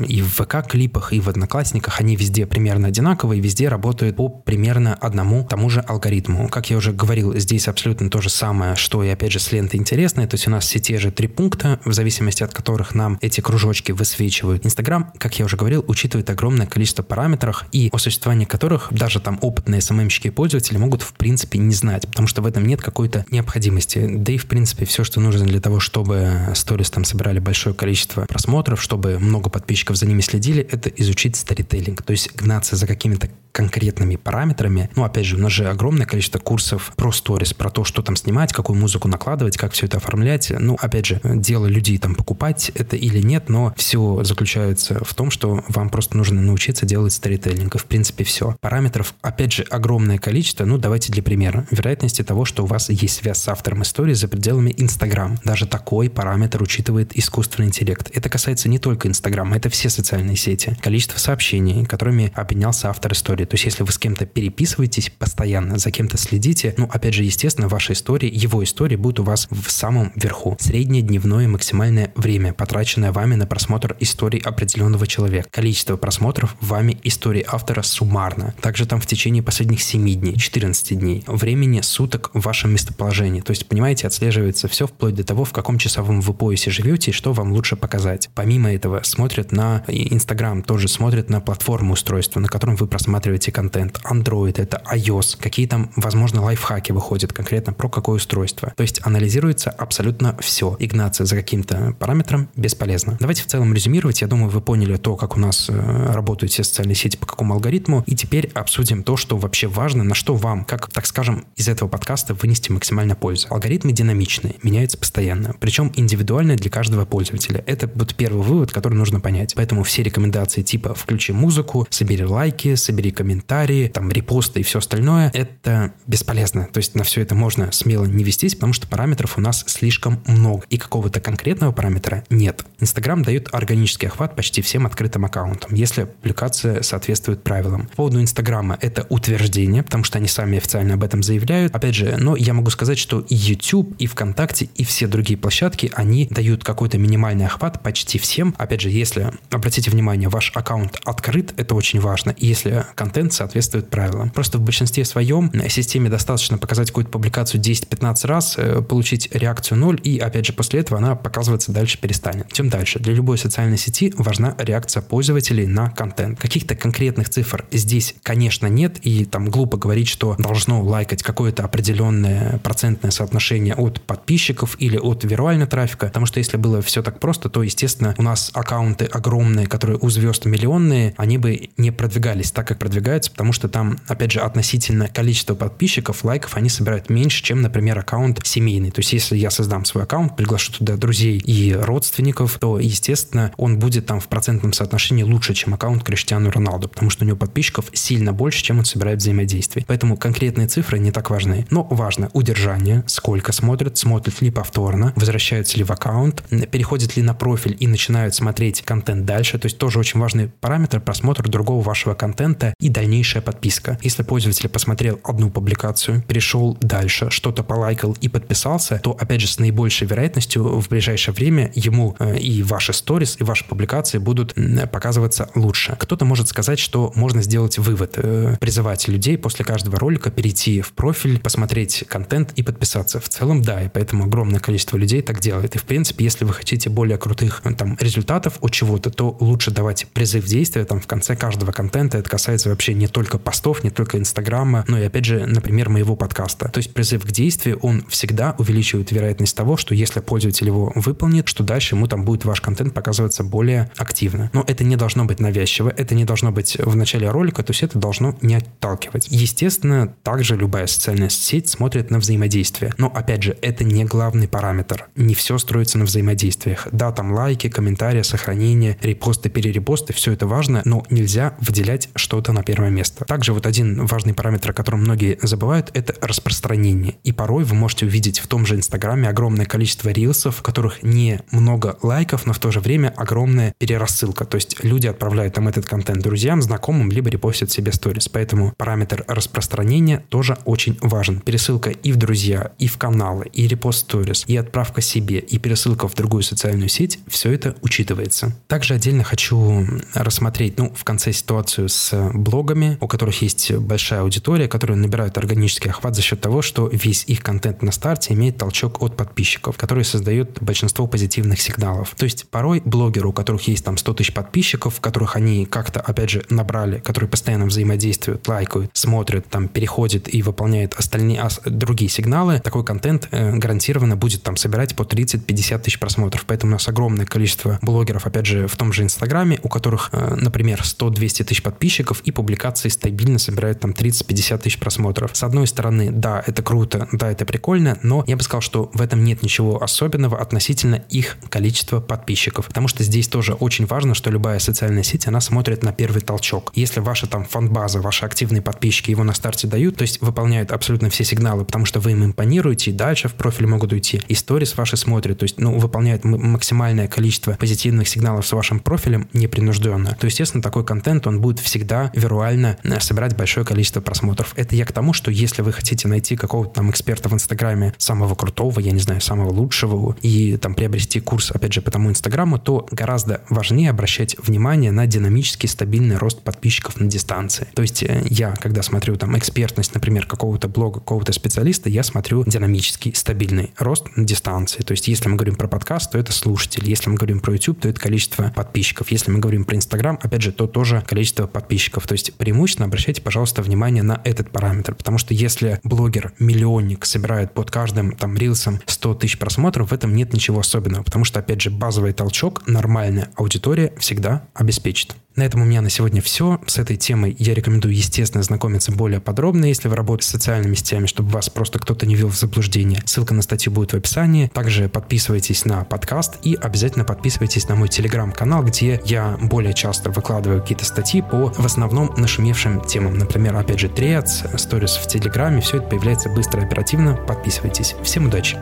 и 0.06 0.20
в 0.20 0.40
ВК-клипах, 0.40 1.12
и 1.12 1.20
в 1.20 1.28
Одноклассниках, 1.28 2.00
они 2.00 2.16
везде 2.16 2.46
примерно 2.46 2.88
одинаковые, 2.88 3.40
везде 3.40 3.68
работают 3.68 4.16
по 4.16 4.28
примерно 4.28 4.94
одному 4.94 5.46
тому 5.48 5.70
же 5.70 5.80
алгоритму. 5.80 6.48
Как 6.48 6.68
я 6.68 6.76
уже 6.76 6.92
говорил, 6.92 7.34
здесь 7.38 7.66
абсолютно 7.66 8.10
то 8.10 8.20
же 8.20 8.28
самое, 8.28 8.76
что 8.76 9.02
и, 9.02 9.08
опять 9.08 9.32
же, 9.32 9.38
с 9.38 9.52
лентой 9.52 9.80
интересное. 9.80 10.26
То 10.26 10.34
есть 10.34 10.46
у 10.46 10.50
нас 10.50 10.66
все 10.66 10.78
те 10.80 10.98
же 10.98 11.10
три 11.10 11.28
пункта, 11.28 11.80
в 11.84 11.94
зависимости 11.94 12.42
от 12.42 12.52
которых 12.52 12.94
нам 12.94 13.18
эти 13.22 13.40
кружочки 13.40 13.92
высвечивают. 13.92 14.66
Инстаграм, 14.66 15.12
как 15.18 15.38
я 15.38 15.46
уже 15.46 15.56
говорил, 15.56 15.82
учитывает 15.88 16.28
огромное 16.28 16.66
количество 16.66 17.02
параметров, 17.02 17.64
и 17.72 17.88
о 17.90 17.98
существовании 17.98 18.44
которых 18.44 18.88
даже 18.90 19.18
там 19.20 19.38
опытные 19.40 19.80
СММщики 19.80 20.26
и 20.26 20.30
пользователи 20.30 20.76
могут, 20.76 21.00
в 21.02 21.14
принципе, 21.14 21.58
не 21.58 21.74
знать, 21.74 22.06
потому 22.06 22.28
что 22.28 22.42
в 22.42 22.46
этом 22.46 22.66
нет 22.66 22.82
какой-то 22.82 23.24
необходимости. 23.30 24.06
Да 24.10 24.32
и, 24.32 24.36
в 24.36 24.46
принципе, 24.46 24.84
все, 24.84 25.04
что 25.04 25.20
нужно 25.20 25.46
для 25.46 25.60
того, 25.60 25.80
чтобы 25.80 26.01
чтобы 26.02 26.52
сторис 26.54 26.90
там 26.90 27.04
собирали 27.04 27.38
большое 27.38 27.76
количество 27.76 28.24
просмотров, 28.26 28.82
чтобы 28.82 29.20
много 29.20 29.50
подписчиков 29.50 29.96
за 29.96 30.06
ними 30.06 30.20
следили, 30.20 30.60
это 30.62 30.88
изучить 30.88 31.36
старителлинг. 31.36 32.02
То 32.02 32.10
есть 32.10 32.34
гнаться 32.34 32.74
за 32.74 32.88
какими-то 32.88 33.28
конкретными 33.52 34.16
параметрами. 34.16 34.90
Ну, 34.96 35.04
опять 35.04 35.26
же, 35.26 35.36
у 35.36 35.38
нас 35.38 35.52
же 35.52 35.68
огромное 35.68 36.06
количество 36.06 36.38
курсов 36.38 36.92
про 36.96 37.12
сторис, 37.12 37.54
про 37.54 37.70
то, 37.70 37.84
что 37.84 38.02
там 38.02 38.16
снимать, 38.16 38.52
какую 38.52 38.78
музыку 38.78 39.08
накладывать, 39.08 39.56
как 39.56 39.72
все 39.72 39.86
это 39.86 39.98
оформлять. 39.98 40.50
Ну, 40.50 40.76
опять 40.80 41.06
же, 41.06 41.20
дело 41.22 41.66
людей 41.66 41.98
там 41.98 42.14
покупать 42.14 42.70
это 42.74 42.96
или 42.96 43.20
нет, 43.20 43.48
но 43.48 43.74
все 43.76 44.24
заключается 44.24 45.04
в 45.04 45.14
том, 45.14 45.30
что 45.30 45.62
вам 45.68 45.90
просто 45.90 46.16
нужно 46.16 46.40
научиться 46.40 46.86
делать 46.86 47.12
сторителлинг. 47.12 47.74
И, 47.74 47.78
в 47.78 47.84
принципе, 47.84 48.24
все. 48.24 48.56
Параметров, 48.60 49.14
опять 49.22 49.52
же, 49.52 49.62
огромное 49.64 50.18
количество. 50.18 50.64
Ну, 50.64 50.78
давайте 50.78 51.12
для 51.12 51.22
примера. 51.22 51.66
Вероятности 51.70 52.22
того, 52.22 52.44
что 52.44 52.64
у 52.64 52.66
вас 52.66 52.88
есть 52.88 53.16
связь 53.16 53.38
с 53.38 53.48
автором 53.48 53.82
истории 53.82 54.14
за 54.14 54.28
пределами 54.28 54.74
Инстаграм. 54.76 55.38
Даже 55.44 55.66
такой 55.66 56.08
параметр 56.08 56.62
учитывает 56.62 57.16
искусственный 57.16 57.68
интеллект. 57.68 58.10
Это 58.14 58.28
касается 58.28 58.68
не 58.68 58.78
только 58.78 59.08
Инстаграма, 59.08 59.56
это 59.56 59.68
все 59.68 59.90
социальные 59.90 60.36
сети. 60.36 60.76
Количество 60.80 61.18
сообщений, 61.18 61.84
которыми 61.84 62.32
обменялся 62.34 62.88
автор 62.88 63.12
истории 63.12 63.41
истории. 63.42 63.44
То 63.44 63.54
есть, 63.54 63.64
если 63.64 63.82
вы 63.84 63.92
с 63.92 63.98
кем-то 63.98 64.26
переписываетесь 64.26 65.10
постоянно, 65.18 65.78
за 65.78 65.90
кем-то 65.90 66.16
следите, 66.16 66.74
ну, 66.76 66.88
опять 66.90 67.14
же, 67.14 67.24
естественно, 67.24 67.68
ваша 67.68 67.92
история, 67.92 68.28
его 68.28 68.62
история 68.62 68.96
будет 68.96 69.20
у 69.20 69.24
вас 69.24 69.48
в 69.50 69.70
самом 69.70 70.12
верху. 70.14 70.56
Среднее 70.60 71.02
дневное 71.02 71.48
максимальное 71.48 72.12
время, 72.16 72.52
потраченное 72.52 73.12
вами 73.12 73.34
на 73.34 73.46
просмотр 73.46 73.96
истории 74.00 74.40
определенного 74.42 75.06
человека. 75.06 75.48
Количество 75.50 75.96
просмотров 75.96 76.56
вами 76.60 76.98
истории 77.04 77.44
автора 77.46 77.82
суммарно. 77.82 78.54
Также 78.60 78.86
там 78.86 79.00
в 79.00 79.06
течение 79.06 79.42
последних 79.42 79.82
7 79.82 80.02
дней, 80.14 80.36
14 80.36 80.98
дней. 80.98 81.24
Времени 81.26 81.80
суток 81.80 82.30
в 82.34 82.40
вашем 82.40 82.72
местоположении. 82.72 83.40
То 83.40 83.50
есть, 83.50 83.66
понимаете, 83.66 84.06
отслеживается 84.06 84.68
все 84.68 84.86
вплоть 84.86 85.14
до 85.14 85.24
того, 85.24 85.44
в 85.44 85.52
каком 85.52 85.78
часовом 85.78 86.20
вы 86.20 86.34
поясе 86.34 86.70
живете 86.70 87.10
и 87.10 87.14
что 87.14 87.32
вам 87.32 87.52
лучше 87.52 87.76
показать. 87.76 88.30
Помимо 88.34 88.72
этого, 88.72 89.00
смотрят 89.04 89.52
на 89.52 89.84
Инстаграм, 89.88 90.62
тоже 90.62 90.88
смотрят 90.88 91.30
на 91.30 91.40
платформу 91.40 91.94
устройства, 91.94 92.40
на 92.40 92.48
котором 92.48 92.76
вы 92.76 92.86
просматриваете 92.86 93.31
просматриваете 93.32 93.52
контент, 93.52 94.00
Android, 94.04 94.60
это 94.60 94.82
iOS, 94.92 95.38
какие 95.40 95.66
там, 95.66 95.90
возможно, 95.96 96.42
лайфхаки 96.42 96.92
выходят 96.92 97.32
конкретно 97.32 97.72
про 97.72 97.88
какое 97.88 98.16
устройство. 98.16 98.72
То 98.76 98.82
есть 98.82 99.00
анализируется 99.04 99.70
абсолютно 99.70 100.36
все. 100.40 100.76
Игнаться 100.78 101.24
за 101.24 101.36
каким-то 101.36 101.94
параметром 101.98 102.48
бесполезно. 102.56 103.16
Давайте 103.20 103.42
в 103.42 103.46
целом 103.46 103.72
резюмировать. 103.74 104.20
Я 104.20 104.26
думаю, 104.26 104.50
вы 104.50 104.60
поняли 104.60 104.96
то, 104.96 105.16
как 105.16 105.36
у 105.36 105.40
нас 105.40 105.68
э, 105.68 106.12
работают 106.12 106.52
все 106.52 106.64
социальные 106.64 106.94
сети, 106.94 107.16
по 107.16 107.26
какому 107.26 107.54
алгоритму. 107.54 108.04
И 108.06 108.14
теперь 108.14 108.50
обсудим 108.54 109.02
то, 109.02 109.16
что 109.16 109.36
вообще 109.36 109.66
важно, 109.66 110.04
на 110.04 110.14
что 110.14 110.34
вам, 110.34 110.64
как, 110.64 110.90
так 110.90 111.06
скажем, 111.06 111.44
из 111.56 111.68
этого 111.68 111.88
подкаста 111.88 112.34
вынести 112.34 112.70
максимально 112.70 113.14
пользу. 113.14 113.46
Алгоритмы 113.50 113.92
динамичные, 113.92 114.56
меняются 114.62 114.98
постоянно, 114.98 115.54
причем 115.60 115.92
индивидуально 115.94 116.56
для 116.56 116.70
каждого 116.70 117.04
пользователя. 117.04 117.62
Это 117.66 117.90
вот 117.94 118.14
первый 118.14 118.42
вывод, 118.42 118.72
который 118.72 118.94
нужно 118.94 119.20
понять. 119.20 119.54
Поэтому 119.54 119.82
все 119.82 120.02
рекомендации 120.02 120.62
типа 120.62 120.94
«включи 120.94 121.32
музыку», 121.32 121.86
«собери 121.90 122.24
лайки», 122.24 122.74
«собери 122.74 123.10
комментарии», 123.22 123.88
там 123.88 124.10
репосты 124.10 124.60
и 124.60 124.62
все 124.62 124.78
остальное, 124.78 125.30
это 125.32 125.92
бесполезно. 126.06 126.68
То 126.72 126.78
есть 126.78 126.94
на 126.94 127.04
все 127.04 127.22
это 127.22 127.34
можно 127.34 127.70
смело 127.72 128.04
не 128.04 128.24
вестись, 128.24 128.54
потому 128.54 128.72
что 128.72 128.86
параметров 128.86 129.38
у 129.38 129.40
нас 129.40 129.64
слишком 129.68 130.22
много. 130.26 130.64
И 130.70 130.76
какого-то 130.76 131.20
конкретного 131.20 131.72
параметра 131.72 132.24
нет. 132.30 132.64
Инстаграм 132.80 133.22
дает 133.22 133.48
органический 133.52 134.08
охват 134.08 134.34
почти 134.34 134.60
всем 134.60 134.86
открытым 134.86 135.24
аккаунтам, 135.24 135.74
если 135.74 136.04
публикация 136.04 136.82
соответствует 136.82 137.42
правилам. 137.42 137.86
По 137.86 137.96
поводу 137.96 138.20
Инстаграма 138.20 138.76
это 138.80 139.06
утверждение, 139.08 139.82
потому 139.82 140.04
что 140.04 140.18
они 140.18 140.28
сами 140.28 140.58
официально 140.58 140.94
об 140.94 141.04
этом 141.04 141.22
заявляют. 141.22 141.74
Опять 141.74 141.94
же, 141.94 142.16
но 142.18 142.36
я 142.36 142.52
могу 142.54 142.70
сказать, 142.70 142.98
что 142.98 143.20
и 143.20 143.34
YouTube, 143.34 143.94
и 143.98 144.06
ВКонтакте, 144.06 144.68
и 144.74 144.84
все 144.84 145.06
другие 145.06 145.38
площадки, 145.38 145.90
они 145.94 146.26
дают 146.26 146.64
какой-то 146.64 146.98
минимальный 146.98 147.46
охват 147.46 147.82
почти 147.82 148.18
всем. 148.18 148.54
Опять 148.58 148.80
же, 148.80 148.90
если, 148.90 149.32
обратите 149.50 149.90
внимание, 149.90 150.28
ваш 150.28 150.52
аккаунт 150.54 150.98
открыт, 151.04 151.54
это 151.56 151.74
очень 151.74 152.00
важно, 152.00 152.34
если 152.36 152.84
контент 153.12 153.34
соответствует 153.34 153.90
правилам. 153.90 154.30
Просто 154.30 154.56
в 154.56 154.62
большинстве 154.62 155.04
своем 155.04 155.52
системе 155.68 156.08
достаточно 156.08 156.56
показать 156.56 156.88
какую-то 156.88 157.10
публикацию 157.10 157.60
10-15 157.60 158.26
раз, 158.26 158.54
э, 158.56 158.80
получить 158.80 159.28
реакцию 159.32 159.78
0, 159.78 160.00
и 160.02 160.18
опять 160.18 160.46
же 160.46 160.54
после 160.54 160.80
этого 160.80 160.98
она 160.98 161.14
показываться 161.14 161.72
дальше 161.72 161.98
перестанет. 162.00 162.48
Тем 162.52 162.70
дальше. 162.70 163.00
Для 163.00 163.12
любой 163.12 163.36
социальной 163.36 163.76
сети 163.76 164.14
важна 164.16 164.54
реакция 164.58 165.02
пользователей 165.02 165.66
на 165.66 165.90
контент. 165.90 166.40
Каких-то 166.40 166.74
конкретных 166.74 167.28
цифр 167.28 167.66
здесь, 167.70 168.14
конечно, 168.22 168.66
нет, 168.66 168.96
и 169.02 169.26
там 169.26 169.50
глупо 169.50 169.76
говорить, 169.76 170.08
что 170.08 170.34
должно 170.38 170.82
лайкать 170.82 171.22
какое-то 171.22 171.64
определенное 171.64 172.60
процентное 172.60 173.10
соотношение 173.10 173.74
от 173.74 174.00
подписчиков 174.00 174.74
или 174.78 174.96
от 174.96 175.24
вирального 175.24 175.68
трафика, 175.68 176.06
потому 176.06 176.24
что 176.24 176.38
если 176.38 176.56
было 176.56 176.80
все 176.80 177.02
так 177.02 177.20
просто, 177.20 177.50
то, 177.50 177.62
естественно, 177.62 178.14
у 178.16 178.22
нас 178.22 178.50
аккаунты 178.54 179.04
огромные, 179.04 179.66
которые 179.66 179.98
у 179.98 180.08
звезд 180.08 180.46
миллионные, 180.46 181.14
они 181.18 181.36
бы 181.36 181.68
не 181.76 181.90
продвигались 181.90 182.50
так, 182.50 182.66
как 182.68 182.78
продвигаются, 182.78 183.01
потому 183.30 183.52
что 183.52 183.68
там, 183.68 183.98
опять 184.08 184.32
же, 184.32 184.40
относительно 184.40 185.08
количества 185.08 185.54
подписчиков, 185.54 186.24
лайков, 186.24 186.56
они 186.56 186.68
собирают 186.68 187.10
меньше, 187.10 187.42
чем, 187.42 187.60
например, 187.62 187.98
аккаунт 187.98 188.40
семейный. 188.44 188.90
То 188.90 189.00
есть, 189.00 189.12
если 189.12 189.36
я 189.36 189.50
создам 189.50 189.84
свой 189.84 190.04
аккаунт, 190.04 190.36
приглашу 190.36 190.72
туда 190.72 190.96
друзей 190.96 191.38
и 191.38 191.72
родственников, 191.72 192.58
то, 192.58 192.78
естественно, 192.78 193.52
он 193.56 193.78
будет 193.78 194.06
там 194.06 194.20
в 194.20 194.28
процентном 194.28 194.72
соотношении 194.72 195.22
лучше, 195.22 195.54
чем 195.54 195.74
аккаунт 195.74 196.04
Криштиану 196.04 196.50
Роналду, 196.50 196.88
потому 196.88 197.10
что 197.10 197.24
у 197.24 197.26
него 197.26 197.36
подписчиков 197.36 197.86
сильно 197.92 198.32
больше, 198.32 198.62
чем 198.62 198.78
он 198.78 198.84
собирает 198.84 199.18
взаимодействий. 199.18 199.84
Поэтому 199.86 200.16
конкретные 200.16 200.68
цифры 200.68 200.98
не 200.98 201.10
так 201.10 201.30
важны. 201.30 201.66
Но 201.70 201.84
важно 201.90 202.30
удержание, 202.32 203.04
сколько 203.06 203.52
смотрят, 203.52 203.98
смотрят 203.98 204.40
ли 204.40 204.50
повторно, 204.50 205.12
возвращаются 205.16 205.78
ли 205.78 205.84
в 205.84 205.90
аккаунт, 205.90 206.42
переходят 206.70 207.16
ли 207.16 207.22
на 207.22 207.34
профиль 207.34 207.76
и 207.78 207.86
начинают 207.86 208.34
смотреть 208.34 208.82
контент 208.82 209.24
дальше. 209.24 209.58
То 209.58 209.66
есть 209.66 209.78
тоже 209.78 209.98
очень 209.98 210.20
важный 210.20 210.48
параметр 210.48 211.00
просмотр 211.00 211.48
другого 211.48 211.82
вашего 211.82 212.14
контента 212.14 212.74
и 212.80 212.88
дальнейшая 212.92 213.42
подписка. 213.42 213.98
Если 214.02 214.22
пользователь 214.22 214.68
посмотрел 214.68 215.20
одну 215.24 215.50
публикацию, 215.50 216.22
перешел 216.22 216.76
дальше, 216.80 217.30
что-то 217.30 217.62
полайкал 217.64 218.16
и 218.20 218.28
подписался, 218.28 219.00
то, 219.02 219.16
опять 219.18 219.40
же, 219.40 219.48
с 219.48 219.58
наибольшей 219.58 220.06
вероятностью 220.06 220.80
в 220.80 220.88
ближайшее 220.88 221.34
время 221.34 221.70
ему 221.74 222.16
э, 222.18 222.38
и 222.38 222.62
ваши 222.62 222.92
сторис, 222.92 223.36
и 223.40 223.44
ваши 223.44 223.64
публикации 223.64 224.18
будут 224.18 224.54
показываться 224.90 225.48
лучше. 225.54 225.96
Кто-то 225.98 226.24
может 226.24 226.48
сказать, 226.48 226.78
что 226.78 227.12
можно 227.14 227.42
сделать 227.42 227.78
вывод, 227.78 228.14
э, 228.16 228.56
призывать 228.60 229.08
людей 229.08 229.38
после 229.38 229.64
каждого 229.64 229.98
ролика 229.98 230.30
перейти 230.30 230.80
в 230.80 230.92
профиль, 230.92 231.38
посмотреть 231.38 232.04
контент 232.08 232.52
и 232.56 232.62
подписаться. 232.62 233.20
В 233.20 233.28
целом, 233.28 233.62
да, 233.62 233.82
и 233.82 233.88
поэтому 233.88 234.24
огромное 234.24 234.60
количество 234.60 234.96
людей 234.96 235.22
так 235.22 235.40
делает. 235.40 235.74
И, 235.74 235.78
в 235.78 235.84
принципе, 235.84 236.24
если 236.24 236.44
вы 236.44 236.52
хотите 236.52 236.90
более 236.90 237.18
крутых 237.18 237.62
э, 237.64 237.72
там 237.74 237.96
результатов 238.00 238.58
от 238.60 238.72
чего-то, 238.72 239.10
то 239.10 239.36
лучше 239.40 239.70
давать 239.70 240.06
призыв 240.12 240.44
действия 240.44 240.84
там 240.84 241.00
в 241.00 241.06
конце 241.06 241.36
каждого 241.36 241.72
контента. 241.72 242.18
Это 242.18 242.28
касается 242.28 242.68
вообще 242.72 242.94
не 242.94 243.06
только 243.06 243.38
постов, 243.38 243.84
не 243.84 243.90
только 243.90 244.18
Инстаграма, 244.18 244.84
но 244.88 244.98
и, 244.98 245.04
опять 245.04 245.24
же, 245.24 245.46
например, 245.46 245.88
моего 245.88 246.16
подкаста. 246.16 246.68
То 246.68 246.78
есть 246.78 246.92
призыв 246.92 247.24
к 247.24 247.30
действию, 247.30 247.78
он 247.82 248.04
всегда 248.08 248.54
увеличивает 248.58 249.12
вероятность 249.12 249.56
того, 249.56 249.76
что 249.76 249.94
если 249.94 250.20
пользователь 250.20 250.66
его 250.66 250.92
выполнит, 250.94 251.48
что 251.48 251.62
дальше 251.62 251.94
ему 251.94 252.06
там 252.06 252.24
будет 252.24 252.44
ваш 252.44 252.60
контент 252.60 252.94
показываться 252.94 253.44
более 253.44 253.90
активно. 253.96 254.50
Но 254.52 254.64
это 254.66 254.84
не 254.84 254.96
должно 254.96 255.24
быть 255.24 255.40
навязчиво, 255.40 255.92
это 255.96 256.14
не 256.14 256.24
должно 256.24 256.50
быть 256.50 256.76
в 256.78 256.96
начале 256.96 257.30
ролика, 257.30 257.62
то 257.62 257.70
есть 257.70 257.82
это 257.82 257.98
должно 257.98 258.36
не 258.42 258.56
отталкивать. 258.56 259.28
Естественно, 259.28 260.14
также 260.22 260.56
любая 260.56 260.86
социальная 260.86 261.28
сеть 261.28 261.68
смотрит 261.68 262.10
на 262.10 262.18
взаимодействие. 262.18 262.94
Но, 262.98 263.08
опять 263.08 263.42
же, 263.42 263.56
это 263.62 263.84
не 263.84 264.04
главный 264.04 264.48
параметр. 264.48 265.08
Не 265.16 265.34
все 265.34 265.58
строится 265.58 265.98
на 265.98 266.04
взаимодействиях. 266.04 266.88
Да, 266.92 267.12
там 267.12 267.32
лайки, 267.32 267.68
комментарии, 267.68 268.22
сохранения, 268.22 268.98
репосты, 269.02 269.50
перерепосты, 269.50 270.12
все 270.12 270.32
это 270.32 270.46
важно, 270.46 270.82
но 270.84 271.04
нельзя 271.10 271.54
выделять 271.60 272.08
что-то 272.14 272.52
на 272.52 272.61
первое 272.62 272.90
место. 272.90 273.24
Также 273.24 273.52
вот 273.52 273.66
один 273.66 274.06
важный 274.06 274.34
параметр, 274.34 274.70
о 274.70 274.74
котором 274.74 275.00
многие 275.00 275.38
забывают, 275.42 275.90
это 275.94 276.14
распространение. 276.20 277.16
И 277.24 277.32
порой 277.32 277.64
вы 277.64 277.74
можете 277.74 278.06
увидеть 278.06 278.38
в 278.38 278.46
том 278.46 278.66
же 278.66 278.76
Инстаграме 278.76 279.28
огромное 279.28 279.66
количество 279.66 280.10
рилсов, 280.10 280.56
в 280.56 280.62
которых 280.62 281.02
не 281.02 281.40
много 281.50 281.98
лайков, 282.02 282.46
но 282.46 282.52
в 282.52 282.58
то 282.58 282.70
же 282.70 282.80
время 282.80 283.12
огромная 283.16 283.74
перерассылка. 283.78 284.44
То 284.44 284.56
есть 284.56 284.82
люди 284.82 285.06
отправляют 285.06 285.54
там 285.54 285.68
этот 285.68 285.86
контент 285.86 286.22
друзьям, 286.22 286.62
знакомым, 286.62 287.10
либо 287.10 287.30
репостят 287.30 287.70
себе 287.70 287.92
сторис. 287.92 288.28
Поэтому 288.28 288.72
параметр 288.76 289.24
распространения 289.28 290.24
тоже 290.28 290.58
очень 290.64 290.98
важен. 291.00 291.40
Пересылка 291.40 291.90
и 291.90 292.12
в 292.12 292.16
друзья, 292.16 292.72
и 292.78 292.88
в 292.88 292.98
каналы, 292.98 293.46
и 293.52 293.66
репост 293.66 294.00
сторис, 294.00 294.44
и 294.46 294.56
отправка 294.56 295.00
себе, 295.00 295.38
и 295.38 295.58
пересылка 295.58 296.08
в 296.08 296.14
другую 296.14 296.42
социальную 296.42 296.88
сеть, 296.88 297.18
все 297.28 297.52
это 297.52 297.76
учитывается. 297.82 298.56
Также 298.68 298.94
отдельно 298.94 299.24
хочу 299.24 299.86
рассмотреть, 300.14 300.78
ну, 300.78 300.92
в 300.94 301.04
конце 301.04 301.32
ситуацию 301.32 301.88
с 301.88 302.30
блогами, 302.52 302.98
у 303.00 303.08
которых 303.08 303.40
есть 303.40 303.72
большая 303.72 304.20
аудитория, 304.20 304.68
которые 304.68 304.98
набирают 304.98 305.38
органический 305.38 305.90
охват 305.90 306.14
за 306.14 306.20
счет 306.20 306.40
того, 306.40 306.60
что 306.60 306.86
весь 306.92 307.24
их 307.26 307.42
контент 307.42 307.82
на 307.82 307.92
старте 307.92 308.34
имеет 308.34 308.58
толчок 308.58 309.00
от 309.00 309.16
подписчиков, 309.16 309.78
который 309.78 310.04
создает 310.04 310.58
большинство 310.60 311.06
позитивных 311.06 311.62
сигналов. 311.62 312.14
То 312.16 312.24
есть 312.24 312.48
порой 312.50 312.82
блогеру, 312.84 313.30
у 313.30 313.32
которых 313.32 313.66
есть 313.68 313.84
там 313.84 313.96
100 313.96 314.14
тысяч 314.14 314.34
подписчиков, 314.34 315.00
которых 315.00 315.34
они 315.36 315.64
как-то, 315.64 316.00
опять 316.00 316.28
же, 316.28 316.44
набрали, 316.50 316.98
которые 316.98 317.30
постоянно 317.30 317.64
взаимодействуют, 317.64 318.46
лайкают, 318.46 318.90
смотрят, 318.92 319.46
там, 319.48 319.68
переходят 319.68 320.32
и 320.32 320.42
выполняют 320.42 320.94
остальные, 320.94 321.48
другие 321.64 322.10
сигналы, 322.10 322.60
такой 322.60 322.84
контент 322.84 323.28
э, 323.30 323.56
гарантированно 323.56 324.16
будет 324.16 324.42
там 324.42 324.58
собирать 324.58 324.94
по 324.94 325.04
30-50 325.04 325.78
тысяч 325.78 325.98
просмотров. 325.98 326.44
Поэтому 326.46 326.72
у 326.72 326.74
нас 326.74 326.86
огромное 326.86 327.24
количество 327.24 327.78
блогеров, 327.80 328.26
опять 328.26 328.44
же, 328.44 328.66
в 328.68 328.76
том 328.76 328.92
же 328.92 329.04
Инстаграме, 329.04 329.58
у 329.62 329.70
которых, 329.70 330.10
э, 330.12 330.34
например, 330.34 330.82
100-200 330.82 331.44
тысяч 331.44 331.62
подписчиков, 331.62 332.20
и 332.24 332.30
публикации 332.42 332.88
стабильно 332.88 333.38
собирают 333.38 333.78
там 333.78 333.92
30-50 333.92 334.58
тысяч 334.58 334.78
просмотров. 334.78 335.30
С 335.32 335.44
одной 335.44 335.68
стороны, 335.68 336.10
да, 336.10 336.42
это 336.44 336.60
круто, 336.62 337.06
да, 337.12 337.30
это 337.30 337.46
прикольно, 337.46 337.98
но 338.02 338.24
я 338.26 338.36
бы 338.36 338.42
сказал, 338.42 338.60
что 338.60 338.90
в 338.92 339.00
этом 339.00 339.22
нет 339.22 339.44
ничего 339.44 339.80
особенного 339.80 340.40
относительно 340.40 340.96
их 341.08 341.36
количества 341.48 342.00
подписчиков. 342.00 342.66
Потому 342.66 342.88
что 342.88 343.04
здесь 343.04 343.28
тоже 343.28 343.52
очень 343.54 343.86
важно, 343.86 344.14
что 344.14 344.28
любая 344.28 344.58
социальная 344.58 345.04
сеть, 345.04 345.28
она 345.28 345.40
смотрит 345.40 345.84
на 345.84 345.92
первый 345.92 346.20
толчок. 346.20 346.72
Если 346.74 346.98
ваша 346.98 347.28
там 347.28 347.44
фан-база, 347.44 348.00
ваши 348.00 348.24
активные 348.24 348.60
подписчики 348.60 349.12
его 349.12 349.22
на 349.22 349.34
старте 349.34 349.68
дают, 349.68 349.96
то 349.96 350.02
есть 350.02 350.20
выполняют 350.20 350.72
абсолютно 350.72 351.10
все 351.10 351.22
сигналы, 351.22 351.64
потому 351.64 351.84
что 351.84 352.00
вы 352.00 352.10
им 352.10 352.24
импонируете, 352.24 352.90
и 352.90 352.94
дальше 352.94 353.28
в 353.28 353.34
профиль 353.34 353.68
могут 353.68 353.92
уйти. 353.92 354.20
И 354.26 354.34
сторис 354.34 354.76
ваши 354.76 354.96
смотрят, 354.96 355.38
то 355.38 355.44
есть, 355.44 355.60
ну, 355.60 355.78
выполняют 355.78 356.24
максимальное 356.24 357.06
количество 357.06 357.52
позитивных 357.52 358.08
сигналов 358.08 358.44
с 358.44 358.52
вашим 358.52 358.80
профилем 358.80 359.28
непринужденно. 359.32 360.16
То, 360.18 360.26
естественно, 360.26 360.60
такой 360.60 360.84
контент, 360.84 361.28
он 361.28 361.40
будет 361.40 361.60
всегда 361.60 362.10
вируально 362.14 362.31
э, 362.40 363.00
собирать 363.00 363.36
большое 363.36 363.66
количество 363.66 364.00
просмотров. 364.00 364.52
Это 364.56 364.76
я 364.76 364.84
к 364.84 364.92
тому, 364.92 365.12
что 365.12 365.30
если 365.30 365.62
вы 365.62 365.72
хотите 365.72 366.08
найти 366.08 366.36
какого-то 366.36 366.74
там 366.74 366.90
эксперта 366.90 367.28
в 367.28 367.34
Инстаграме 367.34 367.94
самого 367.98 368.34
крутого, 368.34 368.80
я 368.80 368.92
не 368.92 369.00
знаю, 369.00 369.20
самого 369.20 369.50
лучшего, 369.50 370.16
и 370.22 370.56
там 370.56 370.74
приобрести 370.74 371.20
курс, 371.20 371.50
опять 371.50 371.72
же, 371.72 371.82
по 371.82 371.90
тому 371.90 372.10
Инстаграму, 372.10 372.58
то 372.58 372.86
гораздо 372.90 373.42
важнее 373.48 373.90
обращать 373.90 374.36
внимание 374.38 374.92
на 374.92 375.06
динамический 375.06 375.68
стабильный 375.68 376.16
рост 376.16 376.40
подписчиков 376.42 376.98
на 377.00 377.06
дистанции. 377.08 377.68
То 377.74 377.82
есть 377.82 378.02
э, 378.02 378.22
я, 378.28 378.54
когда 378.56 378.82
смотрю 378.82 379.16
там 379.16 379.36
экспертность, 379.36 379.94
например, 379.94 380.26
какого-то 380.26 380.68
блога, 380.68 381.00
какого-то 381.00 381.32
специалиста, 381.32 381.88
я 381.88 382.02
смотрю 382.02 382.44
динамический 382.44 383.14
стабильный 383.14 383.72
рост 383.78 384.06
на 384.16 384.24
дистанции. 384.24 384.82
То 384.82 384.92
есть 384.92 385.08
если 385.08 385.28
мы 385.28 385.36
говорим 385.36 385.56
про 385.56 385.68
подкаст, 385.68 386.12
то 386.12 386.18
это 386.18 386.32
слушатели. 386.32 386.88
Если 386.88 387.10
мы 387.10 387.16
говорим 387.16 387.40
про 387.40 387.52
YouTube, 387.54 387.80
то 387.80 387.88
это 387.88 388.00
количество 388.00 388.52
подписчиков. 388.54 389.10
Если 389.10 389.30
мы 389.30 389.38
говорим 389.38 389.64
про 389.64 389.76
Инстаграм, 389.76 390.18
опять 390.22 390.42
же, 390.42 390.52
то 390.52 390.66
тоже 390.66 391.02
количество 391.06 391.46
подписчиков. 391.46 392.06
То 392.06 392.12
есть 392.12 392.21
преимущественно 392.30 392.86
обращайте, 392.86 393.20
пожалуйста, 393.20 393.62
внимание 393.62 394.02
на 394.02 394.20
этот 394.24 394.50
параметр, 394.50 394.94
потому 394.94 395.18
что 395.18 395.34
если 395.34 395.80
блогер-миллионник 395.84 397.04
собирает 397.04 397.54
под 397.54 397.70
каждым 397.70 398.12
там 398.12 398.36
рилсом 398.36 398.80
100 398.86 399.14
тысяч 399.14 399.38
просмотров, 399.38 399.90
в 399.90 399.94
этом 399.94 400.14
нет 400.14 400.32
ничего 400.32 400.60
особенного, 400.60 401.02
потому 401.02 401.24
что, 401.24 401.40
опять 401.40 401.60
же, 401.60 401.70
базовый 401.70 402.12
толчок 402.12 402.66
нормальная 402.66 403.30
аудитория 403.36 403.92
всегда 403.98 404.46
обеспечит. 404.54 405.16
На 405.34 405.44
этом 405.44 405.62
у 405.62 405.64
меня 405.64 405.80
на 405.80 405.88
сегодня 405.88 406.20
все. 406.20 406.60
С 406.66 406.78
этой 406.78 406.96
темой 406.96 407.34
я 407.38 407.54
рекомендую, 407.54 407.96
естественно, 407.96 408.42
знакомиться 408.42 408.92
более 408.92 409.20
подробно, 409.20 409.64
если 409.64 409.88
вы 409.88 409.96
работаете 409.96 410.28
с 410.28 410.32
социальными 410.32 410.74
сетями, 410.74 411.06
чтобы 411.06 411.30
вас 411.30 411.48
просто 411.48 411.78
кто-то 411.78 412.04
не 412.04 412.14
ввел 412.14 412.28
в 412.28 412.36
заблуждение. 412.36 413.02
Ссылка 413.06 413.32
на 413.32 413.40
статью 413.40 413.72
будет 413.72 413.92
в 413.92 413.96
описании. 413.96 414.48
Также 414.52 414.90
подписывайтесь 414.90 415.64
на 415.64 415.84
подкаст 415.84 416.36
и 416.42 416.54
обязательно 416.54 417.04
подписывайтесь 417.04 417.66
на 417.68 417.76
мой 417.76 417.88
телеграм-канал, 417.88 418.62
где 418.62 419.00
я 419.06 419.38
более 419.40 419.72
часто 419.72 420.10
выкладываю 420.10 420.60
какие-то 420.60 420.84
статьи 420.84 421.22
по 421.22 421.52
в 421.56 421.64
основном 421.64 422.11
нашумевшим 422.16 422.80
темам. 422.80 423.18
Например, 423.18 423.56
опять 423.56 423.80
же, 423.80 423.88
трец, 423.88 424.44
сторис 424.56 424.96
в 424.96 425.06
телеграме. 425.06 425.60
Все 425.60 425.78
это 425.78 425.88
появляется 425.88 426.28
быстро 426.28 426.62
оперативно. 426.62 427.14
Подписывайтесь. 427.14 427.94
Всем 428.02 428.26
удачи! 428.26 428.58